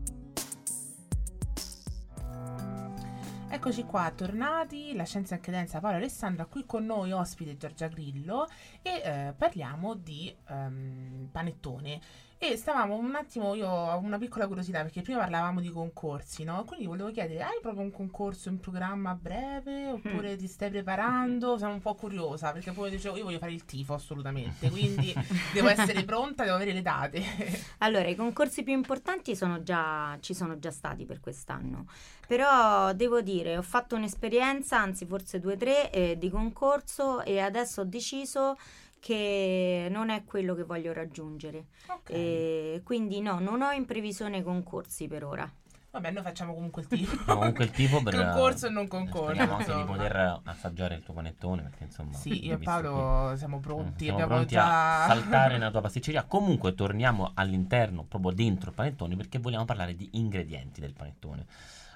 Eccoci 3.50 3.84
qua, 3.84 4.12
tornati, 4.14 4.96
la 4.96 5.04
scienza 5.04 5.36
in 5.36 5.42
credenza 5.42 5.80
Paolo 5.80 5.98
Alessandra, 5.98 6.46
qui 6.46 6.66
con 6.66 6.86
noi 6.86 7.12
ospite 7.12 7.56
Giorgia 7.56 7.88
Grillo 7.88 8.50
e 8.82 9.02
eh, 9.04 9.34
parliamo 9.38 9.94
di 9.94 10.36
ehm, 10.50 11.30
panettone. 11.32 12.02
E 12.46 12.58
stavamo 12.58 12.98
un 12.98 13.16
attimo, 13.16 13.56
io 13.56 13.70
ho 13.70 13.98
una 14.00 14.18
piccola 14.18 14.48
curiosità 14.48 14.82
perché 14.82 15.02
prima 15.02 15.20
parlavamo 15.20 15.62
di 15.62 15.70
concorsi, 15.70 16.44
no? 16.44 16.66
Quindi 16.66 16.88
volevo 16.88 17.10
chiedere, 17.10 17.42
hai 17.42 17.60
proprio 17.62 17.84
un 17.84 17.92
concorso 17.92 18.50
in 18.50 18.60
programma 18.60 19.12
a 19.12 19.16
breve 19.16 19.92
oppure 19.92 20.36
ti 20.36 20.48
stai 20.48 20.70
preparando? 20.70 21.58
Sono 21.58 21.72
un 21.72 21.80
po' 21.80 21.96
curiosa 21.96 22.52
perché 22.52 22.74
poi 22.74 22.90
dicevo, 22.90 23.16
io 23.16 23.24
voglio 23.24 23.38
fare 23.38 23.54
il 23.54 23.64
tifo 23.64 23.94
assolutamente, 23.94 24.70
quindi 24.70 25.14
devo 25.54 25.70
essere 25.70 26.04
pronta, 26.04 26.44
devo 26.44 26.58
avere 26.58 26.74
le 26.74 26.82
date. 26.82 27.22
Allora, 27.84 28.10
i 28.10 28.16
concorsi 28.16 28.64
più 28.64 28.74
importanti 28.74 29.38
sono 29.38 29.64
già, 29.64 30.18
ci 30.20 30.34
sono 30.34 30.60
già 30.60 30.72
stati 30.72 31.06
per 31.06 31.22
quest'anno, 31.22 31.86
però 32.28 32.92
devo 32.94 33.22
dire, 33.22 33.58
ho 33.58 33.62
fatto 33.62 33.96
un'esperienza, 33.96 34.78
anzi 34.78 35.06
forse 35.06 35.40
due 35.40 35.54
o 35.54 35.58
tre, 35.58 35.92
eh, 35.92 36.18
di 36.18 36.30
concorso 36.30 37.22
e 37.24 37.40
adesso 37.40 37.82
ho 37.82 37.86
deciso 37.86 38.58
che 39.04 39.90
non 39.92 40.10
è 40.10 40.24
quello 40.24 40.56
che 40.56 40.64
voglio 40.64 40.94
raggiungere. 40.94 41.66
ok. 41.90 42.10
E 42.10 42.82
quindi 42.86 43.20
no, 43.20 43.38
non 43.40 43.62
ho 43.62 43.72
in 43.72 43.86
previsione 43.86 44.42
concorsi 44.42 45.10
per 45.10 45.26
ora. 45.26 45.52
Vabbè, 45.92 46.12
noi 46.12 46.24
facciamo 46.24 46.54
comunque 46.54 46.84
il 46.84 46.88
tifo. 46.88 47.18
No, 47.28 47.36
comunque 47.36 47.66
il 47.66 47.72
tifo 47.72 48.02
per 48.02 48.16
Concorso 48.24 48.68
e 48.68 48.70
non 48.70 48.88
concorso. 48.88 49.26
Speriamo 49.26 49.58
anche 49.58 49.76
di 49.76 49.84
poter 49.84 50.40
assaggiare 50.46 50.96
il 50.96 51.04
tuo 51.04 51.14
panettone 51.14 51.64
perché 51.64 51.84
insomma 51.84 52.14
Sì, 52.14 52.46
io 52.46 52.54
e 52.54 52.58
Paolo 52.60 53.36
siamo 53.36 53.58
che, 53.58 53.68
pronti, 53.68 54.06
siamo 54.06 54.26
pronti 54.26 54.54
già... 54.54 55.04
a 55.04 55.08
saltare 55.10 55.58
nella 55.60 55.70
tua 55.70 55.82
pasticceria. 55.82 56.24
Comunque 56.24 56.74
torniamo 56.74 57.32
all'interno, 57.34 58.06
proprio 58.06 58.32
dentro 58.32 58.70
il 58.70 58.76
panettone 58.76 59.18
perché 59.18 59.38
vogliamo 59.38 59.66
parlare 59.66 59.96
di 59.96 60.08
ingredienti 60.14 60.80
del 60.80 60.94
panettone. 60.94 61.46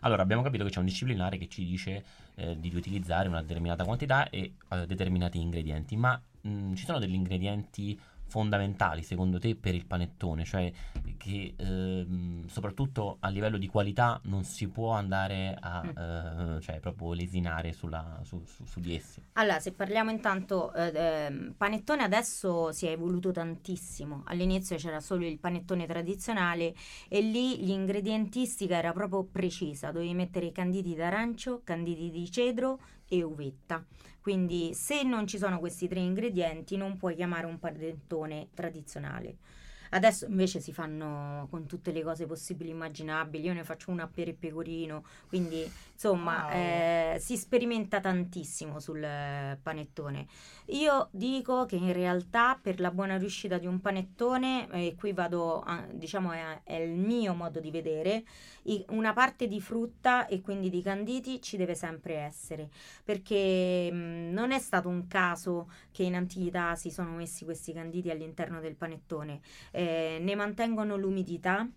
Allora, 0.01 0.23
abbiamo 0.23 0.41
capito 0.41 0.65
che 0.65 0.71
c'è 0.71 0.79
un 0.79 0.85
disciplinare 0.85 1.37
che 1.37 1.47
ci 1.47 1.63
dice 1.63 2.03
eh, 2.35 2.59
di 2.59 2.75
utilizzare 2.75 3.29
una 3.29 3.41
determinata 3.41 3.85
quantità 3.85 4.29
e 4.29 4.55
eh, 4.69 4.85
determinati 4.85 5.39
ingredienti, 5.39 5.95
ma 5.95 6.21
mh, 6.47 6.73
ci 6.75 6.85
sono 6.85 6.99
degli 6.99 7.13
ingredienti 7.13 7.99
fondamentali 8.29 9.03
secondo 9.03 9.39
te 9.39 9.55
per 9.55 9.73
il 9.73 9.85
panettone, 9.85 10.43
cioè 10.43 10.69
che 11.15 11.53
ehm, 11.57 12.45
soprattutto 12.47 13.17
a 13.21 13.29
livello 13.29 13.57
di 13.57 13.67
qualità 13.67 14.19
non 14.25 14.43
si 14.43 14.67
può 14.67 14.91
andare 14.91 15.55
a 15.57 16.55
eh, 16.57 16.61
cioè 16.61 16.79
proprio 16.81 17.13
lesinare 17.13 17.71
sulla- 17.71 18.19
su, 18.23 18.43
su- 18.45 18.65
su 18.65 18.81
di 18.81 18.95
essi. 18.95 19.21
Allora, 19.33 19.59
se 19.61 19.71
parliamo 19.71 20.11
intanto, 20.11 20.73
eh, 20.73 20.91
ehm, 20.93 21.53
panettone 21.55 22.03
adesso 22.03 22.73
si 22.73 22.85
è 22.87 22.91
evoluto 22.91 23.31
tantissimo. 23.31 24.23
All'inizio 24.25 24.75
c'era 24.75 24.99
solo 24.99 25.25
il 25.25 25.39
panettone 25.39 25.85
tradizionale 25.85 26.75
e 27.07 27.21
lì 27.21 27.63
l'ingredientistica 27.63 28.75
era 28.75 28.91
proprio 28.91 29.23
precisa, 29.23 29.91
dovevi 29.91 30.13
mettere 30.13 30.47
i 30.47 30.51
canditi 30.51 30.95
d'arancio, 30.95 31.61
canditi 31.63 32.11
di 32.11 32.29
cedro 32.29 32.79
e 33.07 33.23
uvetta. 33.23 33.85
Quindi 34.21 34.73
se 34.73 35.03
non 35.03 35.27
ci 35.27 35.37
sono 35.37 35.59
questi 35.59 35.87
tre 35.87 35.99
ingredienti 35.99 36.75
non 36.77 36.97
puoi 36.97 37.15
chiamare 37.15 37.45
un 37.45 37.59
panettone 37.59 38.49
tradizionale. 38.53 39.37
Adesso 39.91 40.25
invece 40.25 40.59
si 40.59 40.73
fanno 40.73 41.47
con 41.49 41.65
tutte 41.65 41.91
le 41.91 42.03
cose 42.03 42.25
possibili 42.25 42.69
e 42.69 42.73
immaginabili. 42.73 43.45
Io 43.45 43.53
ne 43.53 43.63
faccio 43.63 43.91
una 43.91 44.07
per 44.07 44.27
il 44.27 44.35
pecorino, 44.35 45.03
quindi 45.27 45.71
insomma 45.93 46.45
Wow. 46.45 46.49
eh, 46.49 47.17
si 47.19 47.37
sperimenta 47.37 47.99
tantissimo 47.99 48.79
sul 48.79 49.03
eh, 49.03 49.57
panettone. 49.61 50.27
Io 50.67 51.07
dico 51.11 51.65
che 51.65 51.75
in 51.77 51.93
realtà 51.93 52.59
per 52.61 52.79
la 52.79 52.91
buona 52.91 53.17
riuscita 53.17 53.57
di 53.57 53.67
un 53.67 53.79
panettone, 53.79 54.67
e 54.71 54.95
qui 54.97 55.13
vado, 55.13 55.61
a- 55.61 55.85
diciamo 55.91 56.31
è, 56.31 56.61
è 56.63 56.75
il 56.75 56.91
mio 56.97 57.33
modo 57.33 57.59
di 57.59 57.71
vedere, 57.71 58.23
i- 58.63 58.83
una 58.89 59.13
parte 59.13 59.47
di 59.47 59.61
frutta 59.61 60.27
e 60.27 60.41
quindi 60.41 60.69
di 60.69 60.81
canditi 60.81 61.41
ci 61.41 61.55
deve 61.57 61.73
sempre 61.75 62.15
essere, 62.15 62.69
perché 63.03 63.89
mh, 63.91 64.31
non 64.33 64.51
è 64.51 64.59
stato 64.59 64.89
un 64.89 65.07
caso 65.07 65.69
che 65.91 66.03
in 66.03 66.15
antichità 66.15 66.75
si 66.75 66.91
sono 66.91 67.11
messi 67.11 67.45
questi 67.45 67.73
canditi 67.73 68.09
all'interno 68.09 68.59
del 68.59 68.75
panettone, 68.75 69.39
Eh, 69.77 70.17
ne 70.21 70.35
mantengono 70.35 70.95
l'umidità. 70.97 71.69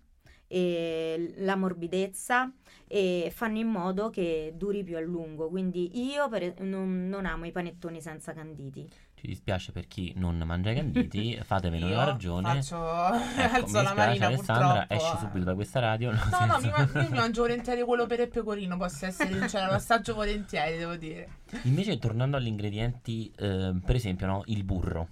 E 0.53 1.33
la 1.37 1.55
morbidezza 1.55 2.51
e 2.85 3.31
fanno 3.33 3.57
in 3.57 3.69
modo 3.69 4.09
che 4.09 4.51
duri 4.57 4.83
più 4.83 4.97
a 4.97 4.99
lungo 4.99 5.47
quindi 5.47 6.03
io 6.11 6.27
per- 6.27 6.59
non, 6.59 7.07
non 7.07 7.25
amo 7.25 7.45
i 7.45 7.53
panettoni 7.53 8.01
senza 8.01 8.33
canditi 8.33 8.85
Ci 9.13 9.27
dispiace 9.27 9.71
per 9.71 9.87
chi 9.87 10.11
non 10.17 10.35
mangia 10.39 10.71
i 10.71 10.75
canditi, 10.75 11.39
fatevene 11.41 11.85
Io 11.85 11.93
una 11.93 12.03
ragione. 12.03 12.55
Faccio... 12.55 12.75
Ecco, 12.75 13.55
alzo 13.55 13.77
mi 13.77 13.83
la 13.83 13.93
manina 13.93 14.25
Alessandra, 14.27 14.85
purtroppo. 14.85 14.93
esci 14.93 15.17
subito 15.19 15.45
da 15.45 15.53
questa 15.55 15.79
radio. 15.79 16.11
No, 16.11 16.17
no, 16.17 16.57
mi, 16.57 16.63
senso- 16.63 16.69
ma- 16.69 17.01
io 17.01 17.09
mi 17.11 17.17
mangio 17.17 17.41
volentieri 17.43 17.81
quello 17.83 18.05
per 18.07 18.19
il 18.19 18.27
pecorino, 18.27 18.75
posso 18.75 19.05
essere 19.05 19.31
sincera, 19.31 19.67
lo 19.67 19.73
assaggio 19.75 20.13
volentieri, 20.15 20.77
devo 20.77 20.97
dire. 20.97 21.29
Invece 21.63 21.97
tornando 21.97 22.35
agli 22.35 22.47
ingredienti, 22.47 23.31
ehm, 23.37 23.79
per 23.85 23.95
esempio, 23.95 24.25
no, 24.27 24.41
il 24.47 24.65
burro. 24.65 25.07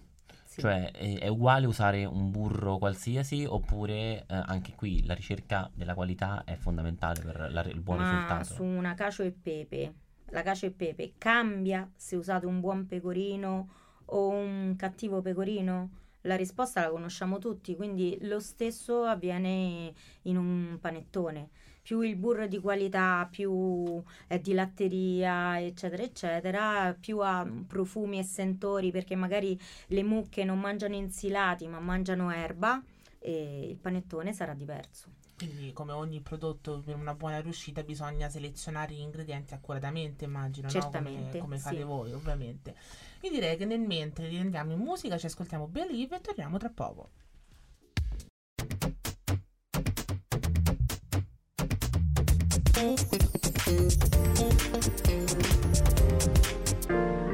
Sì. 0.60 0.66
Cioè, 0.66 0.92
è, 0.92 1.18
è 1.20 1.28
uguale 1.28 1.66
usare 1.66 2.06
un 2.06 2.30
burro 2.32 2.78
qualsiasi 2.78 3.46
oppure 3.46 3.94
eh, 4.20 4.26
anche 4.28 4.74
qui 4.76 5.06
la 5.06 5.14
ricerca 5.14 5.70
della 5.74 5.94
qualità 5.94 6.44
è 6.46 6.56
fondamentale 6.56 7.22
per 7.22 7.48
la- 7.52 7.62
il 7.64 7.80
buon 7.82 8.00
Ma 8.00 8.10
risultato? 8.10 8.54
su 8.54 8.64
una 8.64 8.94
cacio 8.94 9.24
e 9.24 9.32
pepe, 9.32 9.94
la 10.30 10.42
cacio 10.44 10.66
e 10.68 10.72
pepe 10.72 11.14
cambia 11.18 11.90
se 11.96 12.16
usate 12.16 12.46
un 12.46 12.60
buon 12.60 12.86
pecorino 12.86 13.70
o 14.06 14.30
un 14.30 14.76
cattivo 14.78 15.22
pecorino? 15.22 15.90
La 16.24 16.36
risposta 16.36 16.82
la 16.82 16.90
conosciamo 16.90 17.38
tutti, 17.40 17.76
quindi 17.76 18.18
lo 18.22 18.40
stesso 18.42 19.04
avviene 19.06 19.94
in 20.24 20.36
un 20.38 20.78
panettone. 20.82 21.50
Più 21.82 22.02
il 22.02 22.16
burro 22.16 22.44
è 22.44 22.48
di 22.48 22.60
qualità, 22.60 23.28
più 23.32 24.02
è 24.28 24.40
di 24.40 24.54
latteria, 24.54 25.60
eccetera, 25.60 26.04
eccetera, 26.04 26.96
più 27.00 27.20
ha 27.20 27.48
profumi 27.68 28.20
e 28.20 28.24
sentori, 28.24 28.92
perché 28.92 29.16
magari 29.16 29.60
le 29.88 30.04
mucche 30.04 30.44
non 30.44 30.60
mangiano 30.60 30.96
insilati, 30.96 31.68
ma 31.68 31.80
mangiano 31.80 32.32
erba, 32.32 32.82
e 33.18 33.68
il 33.70 33.78
panettone 33.78 34.34
sarà 34.34 34.54
diverso. 34.54 35.18
Quindi, 35.40 35.72
come 35.72 35.94
ogni 35.94 36.20
prodotto 36.20 36.82
per 36.84 36.96
una 36.96 37.16
buona 37.16 37.40
riuscita, 37.40 37.82
bisogna 37.82 38.28
selezionare 38.28 38.94
gli 38.94 39.00
ingredienti 39.00 39.54
accuratamente, 39.54 40.26
immagino, 40.26 40.68
no? 40.68 40.74
Certamente, 40.74 41.40
come, 41.40 41.40
come 41.40 41.58
fate 41.58 41.78
sì. 41.78 41.84
voi, 41.84 42.12
ovviamente. 42.12 42.76
Io 43.22 43.30
direi 43.30 43.56
che 43.56 43.64
nel 43.64 43.80
mentre 43.80 44.28
riendiamo 44.28 44.74
in 44.74 44.80
musica, 44.80 45.18
ci 45.18 45.28
ascoltiamo 45.28 45.68
Believe 45.68 46.18
e 46.18 46.22
torniamo 46.22 46.58
tra 46.58 46.70
poco. 46.70 47.12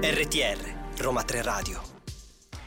RTR 0.02 1.04
Roma 1.04 1.22
3 1.22 1.42
Radio. 1.44 1.80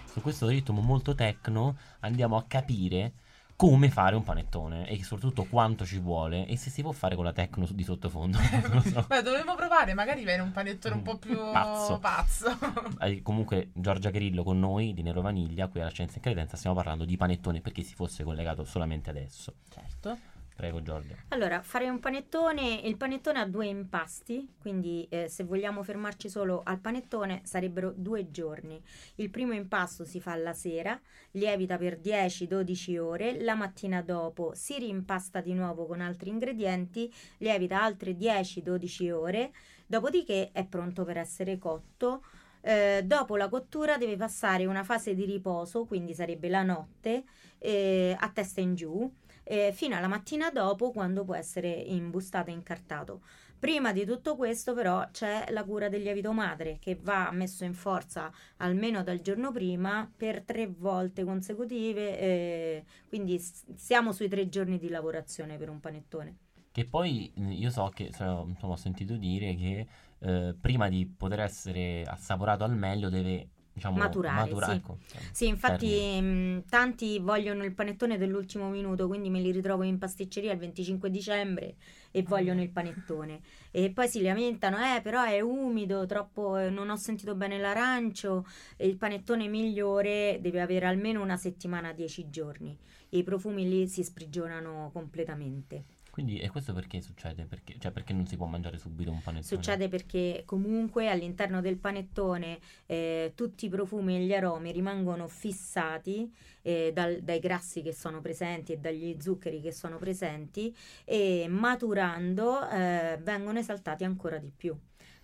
su 0.05 0.21
questo 0.21 0.47
ritmo 0.47 0.81
molto 0.81 1.17
tecno 1.17 1.77
andiamo 2.01 2.37
a 2.37 2.45
capire 2.47 3.15
come 3.57 3.91
fare 3.91 4.15
un 4.15 4.23
panettone 4.23 4.89
e 4.89 5.03
soprattutto 5.03 5.43
quanto 5.47 5.85
ci 5.85 5.99
vuole 5.99 6.47
e 6.47 6.57
se 6.57 6.71
si 6.71 6.83
può 6.83 6.93
fare 6.93 7.17
con 7.17 7.25
la 7.25 7.33
tecno 7.33 7.67
di 7.69 7.83
sottofondo. 7.83 8.39
Non 8.71 8.83
so. 8.83 9.05
Beh, 9.09 9.23
dovremmo 9.23 9.57
provare, 9.57 9.95
magari 9.95 10.23
viene 10.23 10.43
un 10.43 10.53
panettone 10.53 10.95
un 10.95 11.03
po' 11.03 11.19
più 11.19 11.37
Pazzo. 11.37 11.99
pazzo. 11.99 12.57
Eh, 13.03 13.23
Comunque 13.23 13.71
Giorgia 13.75 14.11
Grillo 14.11 14.45
con 14.45 14.61
noi 14.61 14.95
di 14.95 15.03
Nero 15.03 15.21
Vaniglia 15.21 15.67
qui 15.67 15.81
alla 15.81 15.91
Scienza 15.91 16.19
e 16.19 16.21
Credenza 16.21 16.57
stiamo 16.57 16.77
parlando 16.77 17.05
di 17.05 17.17
panettone 17.17 17.61
per 17.61 17.73
chi 17.73 17.83
si 17.83 17.95
fosse 17.97 18.23
collegato 18.23 18.63
solamente 18.65 19.11
adesso. 19.11 19.55
certo. 19.69 20.37
Prego 20.59 20.83
Giorgia. 20.83 21.15
Allora, 21.29 21.62
fare 21.62 21.88
un 21.88 22.00
panettone, 22.00 22.81
il 22.83 22.97
panettone 22.97 23.38
ha 23.38 23.47
due 23.47 23.67
impasti, 23.67 24.55
quindi 24.59 25.07
eh, 25.09 25.29
se 25.29 25.45
vogliamo 25.45 25.85
fermarci 25.85 26.29
solo 26.29 26.62
al 26.65 26.81
panettone 26.81 27.43
sarebbero 27.45 27.93
due 27.95 28.33
giorni. 28.33 28.83
Il 29.15 29.31
primo 29.31 29.53
impasto 29.53 30.05
si 30.05 30.19
fa 30.19 30.35
la 30.35 30.53
sera, 30.55 31.00
lievita 31.31 31.79
per 31.79 32.00
10-12 32.00 32.99
ore, 32.99 33.41
la 33.41 33.55
mattina 33.55 34.03
dopo 34.03 34.50
si 34.57 34.77
rimpasta 34.81 35.41
di 35.41 35.55
nuovo 35.55 35.87
con 35.87 36.00
altri 36.00 36.31
ingredienti, 36.31 37.09
lievita 37.37 37.81
altre 37.81 38.17
10-12 38.17 39.12
ore, 39.12 39.53
dopodiché 39.87 40.50
è 40.50 40.67
pronto 40.67 41.05
per 41.05 41.19
essere 41.19 41.57
cotto. 41.59 42.25
Eh, 42.62 43.03
dopo 43.05 43.37
la 43.37 43.49
cottura 43.49 43.97
deve 43.97 44.17
passare 44.17 44.67
una 44.67 44.83
fase 44.83 45.15
di 45.15 45.25
riposo, 45.25 45.85
quindi 45.85 46.15
sarebbe 46.15 46.49
la 46.49 46.65
notte, 46.65 47.23
eh, 47.59 48.17
a 48.19 48.29
testa 48.31 48.61
in 48.61 48.75
giù 48.75 49.09
eh, 49.49 49.73
fino 49.73 49.97
alla 49.97 50.09
mattina 50.09 50.50
dopo 50.50 50.93
quando 50.93 51.25
può 51.25 51.35
essere 51.35 51.69
imbustato 51.71 52.50
e 52.50 52.52
incartato. 52.52 53.23
Prima 53.59 53.93
di 53.93 54.05
tutto 54.05 54.37
questo 54.37 54.73
però 54.73 55.09
c'è 55.11 55.47
la 55.50 55.64
cura 55.64 55.88
del 55.88 56.02
lievito 56.02 56.33
madre 56.33 56.78
che 56.78 56.97
va 57.02 57.31
messo 57.33 57.64
in 57.64 57.75
forza 57.75 58.31
almeno 58.59 59.02
dal 59.02 59.21
giorno 59.21 59.50
prima 59.50 60.09
per 60.17 60.43
tre 60.43 60.69
volte 60.69 61.25
consecutive, 61.25 62.19
eh, 62.21 62.85
quindi 63.09 63.43
siamo 63.75 64.12
sui 64.12 64.28
tre 64.28 64.49
giorni 64.49 64.78
di 64.78 64.88
lavorazione 64.88 65.57
per 65.57 65.71
un 65.71 65.81
panettone. 65.81 66.37
Che 66.71 66.85
poi 66.85 67.33
mh, 67.35 67.50
io 67.50 67.71
so 67.71 67.90
che 67.93 68.05
insomma, 68.05 68.45
insomma, 68.49 68.75
ho 68.75 68.76
sentito 68.76 69.17
dire 69.17 69.57
che 69.57 69.87
eh, 70.21 70.55
prima 70.61 70.88
di 70.88 71.05
poter 71.07 71.40
essere 71.40 72.05
assaporato 72.05 72.62
al 72.62 72.76
meglio 72.76 73.09
deve 73.09 73.49
diciamo 73.79 73.97
Maturare, 73.97 74.73
sì. 74.73 74.77
ecco. 74.77 74.99
Sì, 75.33 75.47
infatti 75.47 76.21
mh, 76.21 76.65
tanti 76.69 77.19
vogliono 77.19 77.65
il 77.65 77.73
panettone 77.73 78.19
dell'ultimo 78.19 78.69
minuto, 78.69 79.07
quindi 79.07 79.31
me 79.31 79.41
li 79.41 79.51
ritrovo 79.51 79.83
in 79.85 79.99
pasticceria 79.99 80.53
il 80.53 80.59
25 80.59 81.11
dicembre 81.11 81.77
e 82.11 82.23
vogliono 82.23 82.61
il 82.63 82.71
panettone. 82.71 83.41
E 83.71 83.91
poi 83.91 84.09
si 84.09 84.23
lamentano, 84.23 84.77
eh, 84.79 85.01
però 85.01 85.23
è 85.25 85.41
umido, 85.41 86.07
troppo, 86.07 86.57
eh, 86.57 86.71
non 86.71 86.91
ho 86.91 86.97
sentito 86.97 87.35
bene 87.35 87.59
l'arancio. 87.59 88.47
Il 88.79 88.97
panettone 88.97 89.47
migliore 89.47 90.39
deve 90.41 90.61
avere 90.61 90.87
almeno 90.87 91.23
una 91.23 91.37
settimana, 91.37 91.93
10 91.93 92.29
giorni. 92.31 92.77
E 93.11 93.19
i 93.19 93.23
profumi 93.23 93.69
lì 93.69 93.89
si 93.89 94.03
sprigionano 94.03 94.91
completamente. 94.93 95.85
Quindi 96.19 96.41
e 96.41 96.51
questo 96.51 96.73
perché 96.73 97.01
succede? 97.01 97.45
Perché, 97.45 97.77
cioè 97.79 97.93
perché 97.93 98.13
non 98.13 98.27
si 98.27 98.37
può 98.37 98.47
mangiare 98.47 98.77
subito 98.77 99.13
un 99.13 99.23
panettone? 99.23 99.45
Succede 99.45 99.89
perché 99.89 100.43
comunque 100.47 101.09
all'interno 101.09 101.61
del 101.61 101.77
panettone 101.77 102.59
eh, 102.87 103.35
tutti 103.37 103.67
i 103.67 103.69
profumi 103.69 104.17
e 104.17 104.21
gli 104.23 104.35
aromi 104.35 104.73
rimangono 104.73 105.29
fissati 105.29 106.29
eh, 106.63 106.91
dal- 106.93 107.21
dai 107.23 107.39
grassi 107.39 107.83
che 107.83 107.93
sono 107.93 108.21
presenti 108.21 108.73
e 108.73 108.79
dagli 108.79 109.17
zuccheri 109.21 109.61
che 109.61 109.71
sono 109.71 109.97
presenti 109.97 110.75
e 111.05 111.47
maturando 111.49 112.69
eh, 112.69 113.21
vengono 113.23 113.61
esaltati 113.61 114.03
ancora 114.03 114.39
di 114.39 114.51
più. 114.51 114.77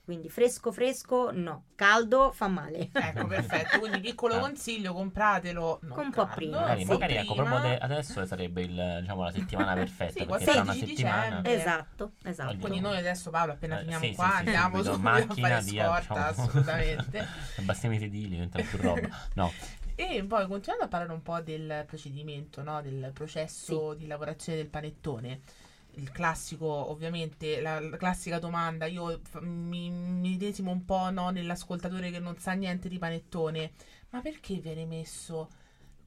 Quindi 0.05 0.29
fresco 0.29 0.71
fresco 0.71 1.31
no, 1.33 1.65
caldo 1.75 2.31
fa 2.33 2.47
male. 2.47 2.91
Ecco, 2.93 3.27
perfetto. 3.27 3.79
Quindi 3.79 4.01
piccolo 4.01 4.39
consiglio, 4.39 4.93
compratelo 4.93 5.81
non 5.83 5.99
Un 5.99 6.11
po' 6.13 6.27
caldo, 6.27 6.35
prima, 6.35 6.59
Magari, 6.61 6.85
sì. 6.85 6.87
magari, 6.87 7.15
ecco, 7.17 7.35
proprio 7.35 7.59
de- 7.61 7.79
adesso 7.79 8.25
sarebbe 8.27 8.63
il, 8.63 8.99
diciamo, 9.01 9.23
la 9.23 9.31
settimana 9.33 9.73
perfetta 9.75 10.13
Sì, 10.13 10.27
perché 10.27 10.47
tra 10.47 10.61
una 10.61 10.73
16 10.73 10.87
settimana 10.87 11.41
dicembre. 11.41 11.53
Esatto, 11.55 12.13
esatto. 12.25 12.59
Quindi 12.59 12.81
noi 12.81 12.99
adesso 12.99 13.31
Paolo 13.31 13.53
appena 13.53 13.77
Eh, 13.77 13.81
finiamo 13.81 14.05
sì, 14.05 14.11
sì, 14.11 14.15
qua 14.15 14.31
sì, 14.39 14.39
andiamo 14.41 14.83
subito, 14.83 14.93
subito 14.93 15.33
a 15.33 15.37
macchina, 15.37 15.49
fare 15.49 15.61
via, 15.63 15.85
scorta, 15.87 16.15
diciamo. 16.15 16.29
assolutamente. 16.29 17.29
Abbassiamo 17.57 17.95
i 17.95 17.99
sedili, 17.99 18.29
diventa 18.29 18.61
più 18.61 18.79
roba. 18.79 19.09
No, 19.35 19.57
E 19.97 20.25
poi 20.25 20.47
continuando 20.47 20.85
a 20.87 20.89
parlare 20.89 21.13
un 21.13 21.23
po' 21.23 21.41
del 21.41 21.85
procedimento, 21.87 22.63
no? 22.63 22.83
del 22.83 23.11
processo 23.15 23.95
di 23.95 24.07
lavorazione 24.07 24.59
del 24.59 24.69
panettone. 24.69 25.41
Il 25.97 26.11
classico, 26.11 26.67
ovviamente, 26.67 27.61
la, 27.61 27.79
la 27.81 27.97
classica 27.97 28.39
domanda, 28.39 28.87
io 28.87 29.21
f- 29.23 29.41
mi, 29.41 29.91
medesimo 29.91 30.71
un 30.73 30.85
po' 30.85 31.11
no, 31.11 31.31
nell'ascoltatore 31.31 32.11
che 32.11 32.19
non 32.19 32.37
sa 32.39 32.53
niente 32.53 32.89
di 32.89 32.99
panettone, 32.99 33.73
ma 34.11 34.21
perché 34.21 34.57
viene 34.59 34.87
messo 34.87 35.51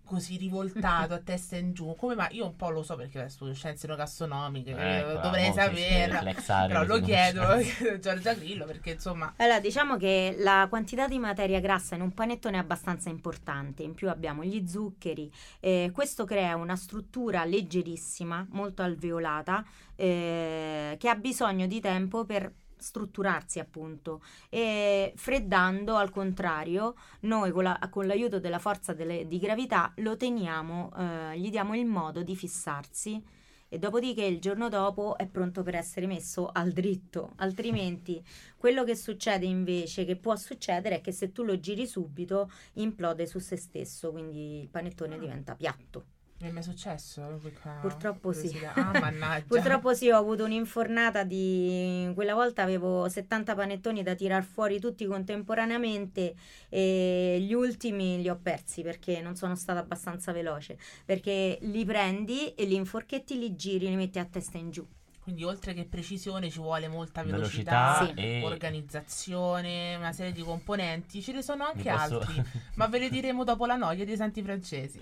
così 0.08 0.38
rivoltato 0.38 1.14
a 1.14 1.20
testa 1.20 1.58
in 1.58 1.74
giù? 1.74 1.94
Come 1.96 2.16
mai? 2.16 2.36
Io 2.38 2.46
un 2.46 2.56
po' 2.56 2.70
lo 2.70 2.82
so 2.82 2.96
perché 2.96 3.28
studio 3.30 3.54
scienze 3.54 3.88
gastronomiche, 3.88 4.72
eh, 4.72 4.98
ecco, 5.00 5.20
dovrei 5.20 5.52
deve 5.52 5.62
saperlo, 5.62 6.20
flexare 6.20 6.68
però 6.74 6.84
lo 6.86 7.02
chiedo 7.02 7.42
a 7.44 7.60
Giorgia 8.00 8.34
Grillo 8.34 8.66
perché 8.66 8.92
insomma... 8.92 9.34
Allora, 9.38 9.60
diciamo 9.60 9.98
che 9.98 10.36
la 10.40 10.66
quantità 10.70 11.08
di 11.08 11.20
materia 11.20 11.60
grassa 11.60 11.96
in 11.96 12.02
un 12.02 12.14
panettone 12.14 12.56
è 12.56 12.60
abbastanza 12.60 13.10
importante, 13.10 13.84
in 13.84 13.94
più 13.94 14.10
abbiamo 14.10 14.44
gli 14.44 14.68
zuccheri, 14.68 15.32
eh, 15.60 15.92
questo 15.94 16.26
crea 16.26 16.56
una 16.56 16.76
struttura 16.76 17.44
leggerissima, 17.46 18.48
molto 18.52 18.82
alveolata, 18.82 19.64
eh, 19.96 20.96
che 20.98 21.10
ha 21.10 21.16
bisogno 21.16 21.68
di 21.68 21.82
tempo 21.82 22.24
per 22.24 22.52
strutturarsi 22.78 23.60
appunto. 23.60 24.22
E 24.50 25.14
freddando 25.16 25.96
al 25.96 26.10
contrario 26.10 26.96
noi 27.22 27.52
con, 27.52 27.64
la- 27.64 27.80
con 27.90 28.06
l'aiuto 28.08 28.40
della 28.40 28.60
forza 28.60 28.94
delle- 28.94 29.28
di 29.28 29.40
gravità 29.40 29.92
lo 29.98 30.16
teniamo 30.18 30.92
eh, 30.98 31.40
gli 31.40 31.50
diamo 31.50 31.76
il 31.76 31.86
modo 31.86 32.24
di 32.24 32.36
fissarsi. 32.36 33.24
E 33.70 33.80
dopodiché 33.80 34.24
il 34.24 34.40
giorno 34.40 34.70
dopo 34.70 35.18
è 35.18 35.28
pronto 35.28 35.62
per 35.62 35.76
essere 35.76 36.08
messo 36.08 36.50
al 36.54 36.72
dritto. 36.72 37.34
Altrimenti 37.38 38.24
quello 38.56 38.86
che 38.86 38.96
succede 38.96 39.46
invece, 39.46 40.06
che 40.06 40.16
può 40.16 40.36
succedere, 40.38 40.96
è 40.98 41.02
che 41.02 41.12
se 41.12 41.34
tu 41.34 41.44
lo 41.44 41.60
giri 41.60 41.86
subito 41.86 42.50
implode 42.76 43.26
su 43.26 43.40
se 43.40 43.58
stesso, 43.58 44.12
quindi 44.12 44.62
il 44.62 44.70
panettone 44.70 45.20
diventa 45.20 45.54
piatto. 45.56 46.06
Mi 46.40 46.50
è 46.50 46.52
mai 46.52 46.62
successo? 46.62 47.40
Questa 47.42 47.80
Purtroppo 47.82 48.32
sì. 48.32 48.56
Ah, 48.76 48.92
mannaggia. 49.00 49.46
Purtroppo 49.48 49.96
sì, 49.96 50.10
ho 50.12 50.18
avuto 50.18 50.44
un'infornata 50.44 51.24
di... 51.24 52.12
Quella 52.14 52.36
volta 52.36 52.62
avevo 52.62 53.10
70 53.10 53.56
panettoni 53.56 54.04
da 54.04 54.14
tirar 54.14 54.44
fuori 54.44 54.80
tutti 54.80 55.06
contemporaneamente 55.08 56.36
e 56.70 57.38
gli 57.42 57.54
ultimi 57.54 58.22
li 58.22 58.30
ho 58.30 58.38
persi 58.40 58.84
perché 58.84 59.20
non 59.20 59.36
sono 59.36 59.56
stata 59.56 59.80
abbastanza 59.80 60.32
veloce. 60.32 60.78
Perché 61.06 61.58
li 61.62 61.84
prendi 61.86 62.54
e 62.54 62.66
li 62.66 62.76
inforchetti, 62.76 63.40
li 63.40 63.56
giri, 63.56 63.88
li 63.90 63.96
metti 63.96 64.20
a 64.20 64.26
testa 64.26 64.60
in 64.60 64.70
giù. 64.70 64.86
Quindi 65.24 65.44
oltre 65.44 65.74
che 65.74 65.84
precisione 65.86 66.50
ci 66.50 66.60
vuole 66.60 66.88
molta 66.88 67.22
Velocità 67.24 67.98
velocità, 68.00 68.16
Sì. 68.16 68.26
e 68.26 68.44
organizzazione, 68.46 69.96
una 69.96 70.14
serie 70.14 70.32
di 70.32 70.42
componenti. 70.42 71.22
Ce 71.22 71.34
ne 71.34 71.42
sono 71.42 71.66
anche 71.66 71.90
posso- 71.90 72.20
altri, 72.20 72.42
ma 72.76 72.86
ve 72.88 73.00
le 73.00 73.10
diremo 73.10 73.44
dopo 73.44 73.66
la 73.66 73.76
noia 73.76 74.06
dei 74.06 74.16
santi 74.16 74.42
francesi. 74.42 75.02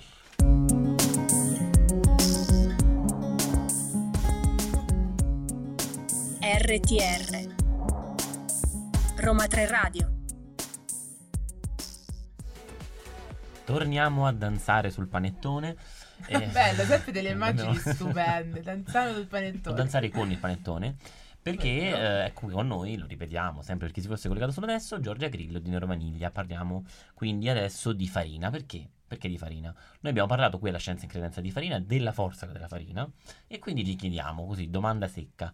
RTR 6.47 7.55
Roma 9.17 9.47
3 9.47 9.65
Radio 9.67 10.13
Torniamo 13.65 14.27
a 14.27 14.31
danzare 14.31 14.91
sul 14.91 15.07
panettone. 15.07 15.75
e- 16.27 16.45
Bello, 16.49 16.83
sempre 16.83 17.11
delle 17.11 17.29
immagini 17.29 17.69
Abbiamo- 17.75 17.93
stupende. 17.95 18.61
Danzando 18.61 19.13
sul 19.13 19.23
o 19.23 19.27
panettone. 19.27 19.75
danzare 19.75 20.09
con 20.11 20.29
il 20.29 20.37
panettone. 20.37 20.97
Perché 21.41 21.89
Bello. 21.91 21.97
eh, 21.97 22.25
è 22.25 22.33
qui 22.33 22.51
con 22.51 22.67
noi, 22.67 22.95
lo 22.97 23.07
ripetiamo 23.07 23.63
sempre 23.63 23.87
per 23.87 23.95
chi 23.95 24.01
si 24.01 24.07
fosse 24.07 24.27
collegato 24.27 24.51
solo 24.51 24.67
adesso, 24.67 24.99
Giorgia 24.99 25.29
Grillo 25.29 25.57
di 25.57 25.69
Nero 25.71 25.87
Vaniglia. 25.87 26.29
Parliamo 26.29 26.85
quindi 27.15 27.49
adesso 27.49 27.91
di 27.91 28.07
farina. 28.07 28.51
Perché? 28.51 28.87
Perché 29.07 29.27
di 29.29 29.37
farina? 29.37 29.69
Noi 29.71 30.11
abbiamo 30.11 30.27
parlato 30.27 30.57
qui 30.59 30.69
alla 30.69 30.79
Scienza 30.79 31.05
in 31.05 31.09
Credenza 31.11 31.39
di 31.41 31.51
farina, 31.51 31.79
della 31.79 32.11
forza 32.11 32.47
della 32.47 32.67
farina, 32.67 33.07
e 33.47 33.59
quindi 33.59 33.85
gli 33.85 33.95
chiediamo 33.95 34.47
così, 34.47 34.71
domanda 34.71 35.07
secca, 35.07 35.53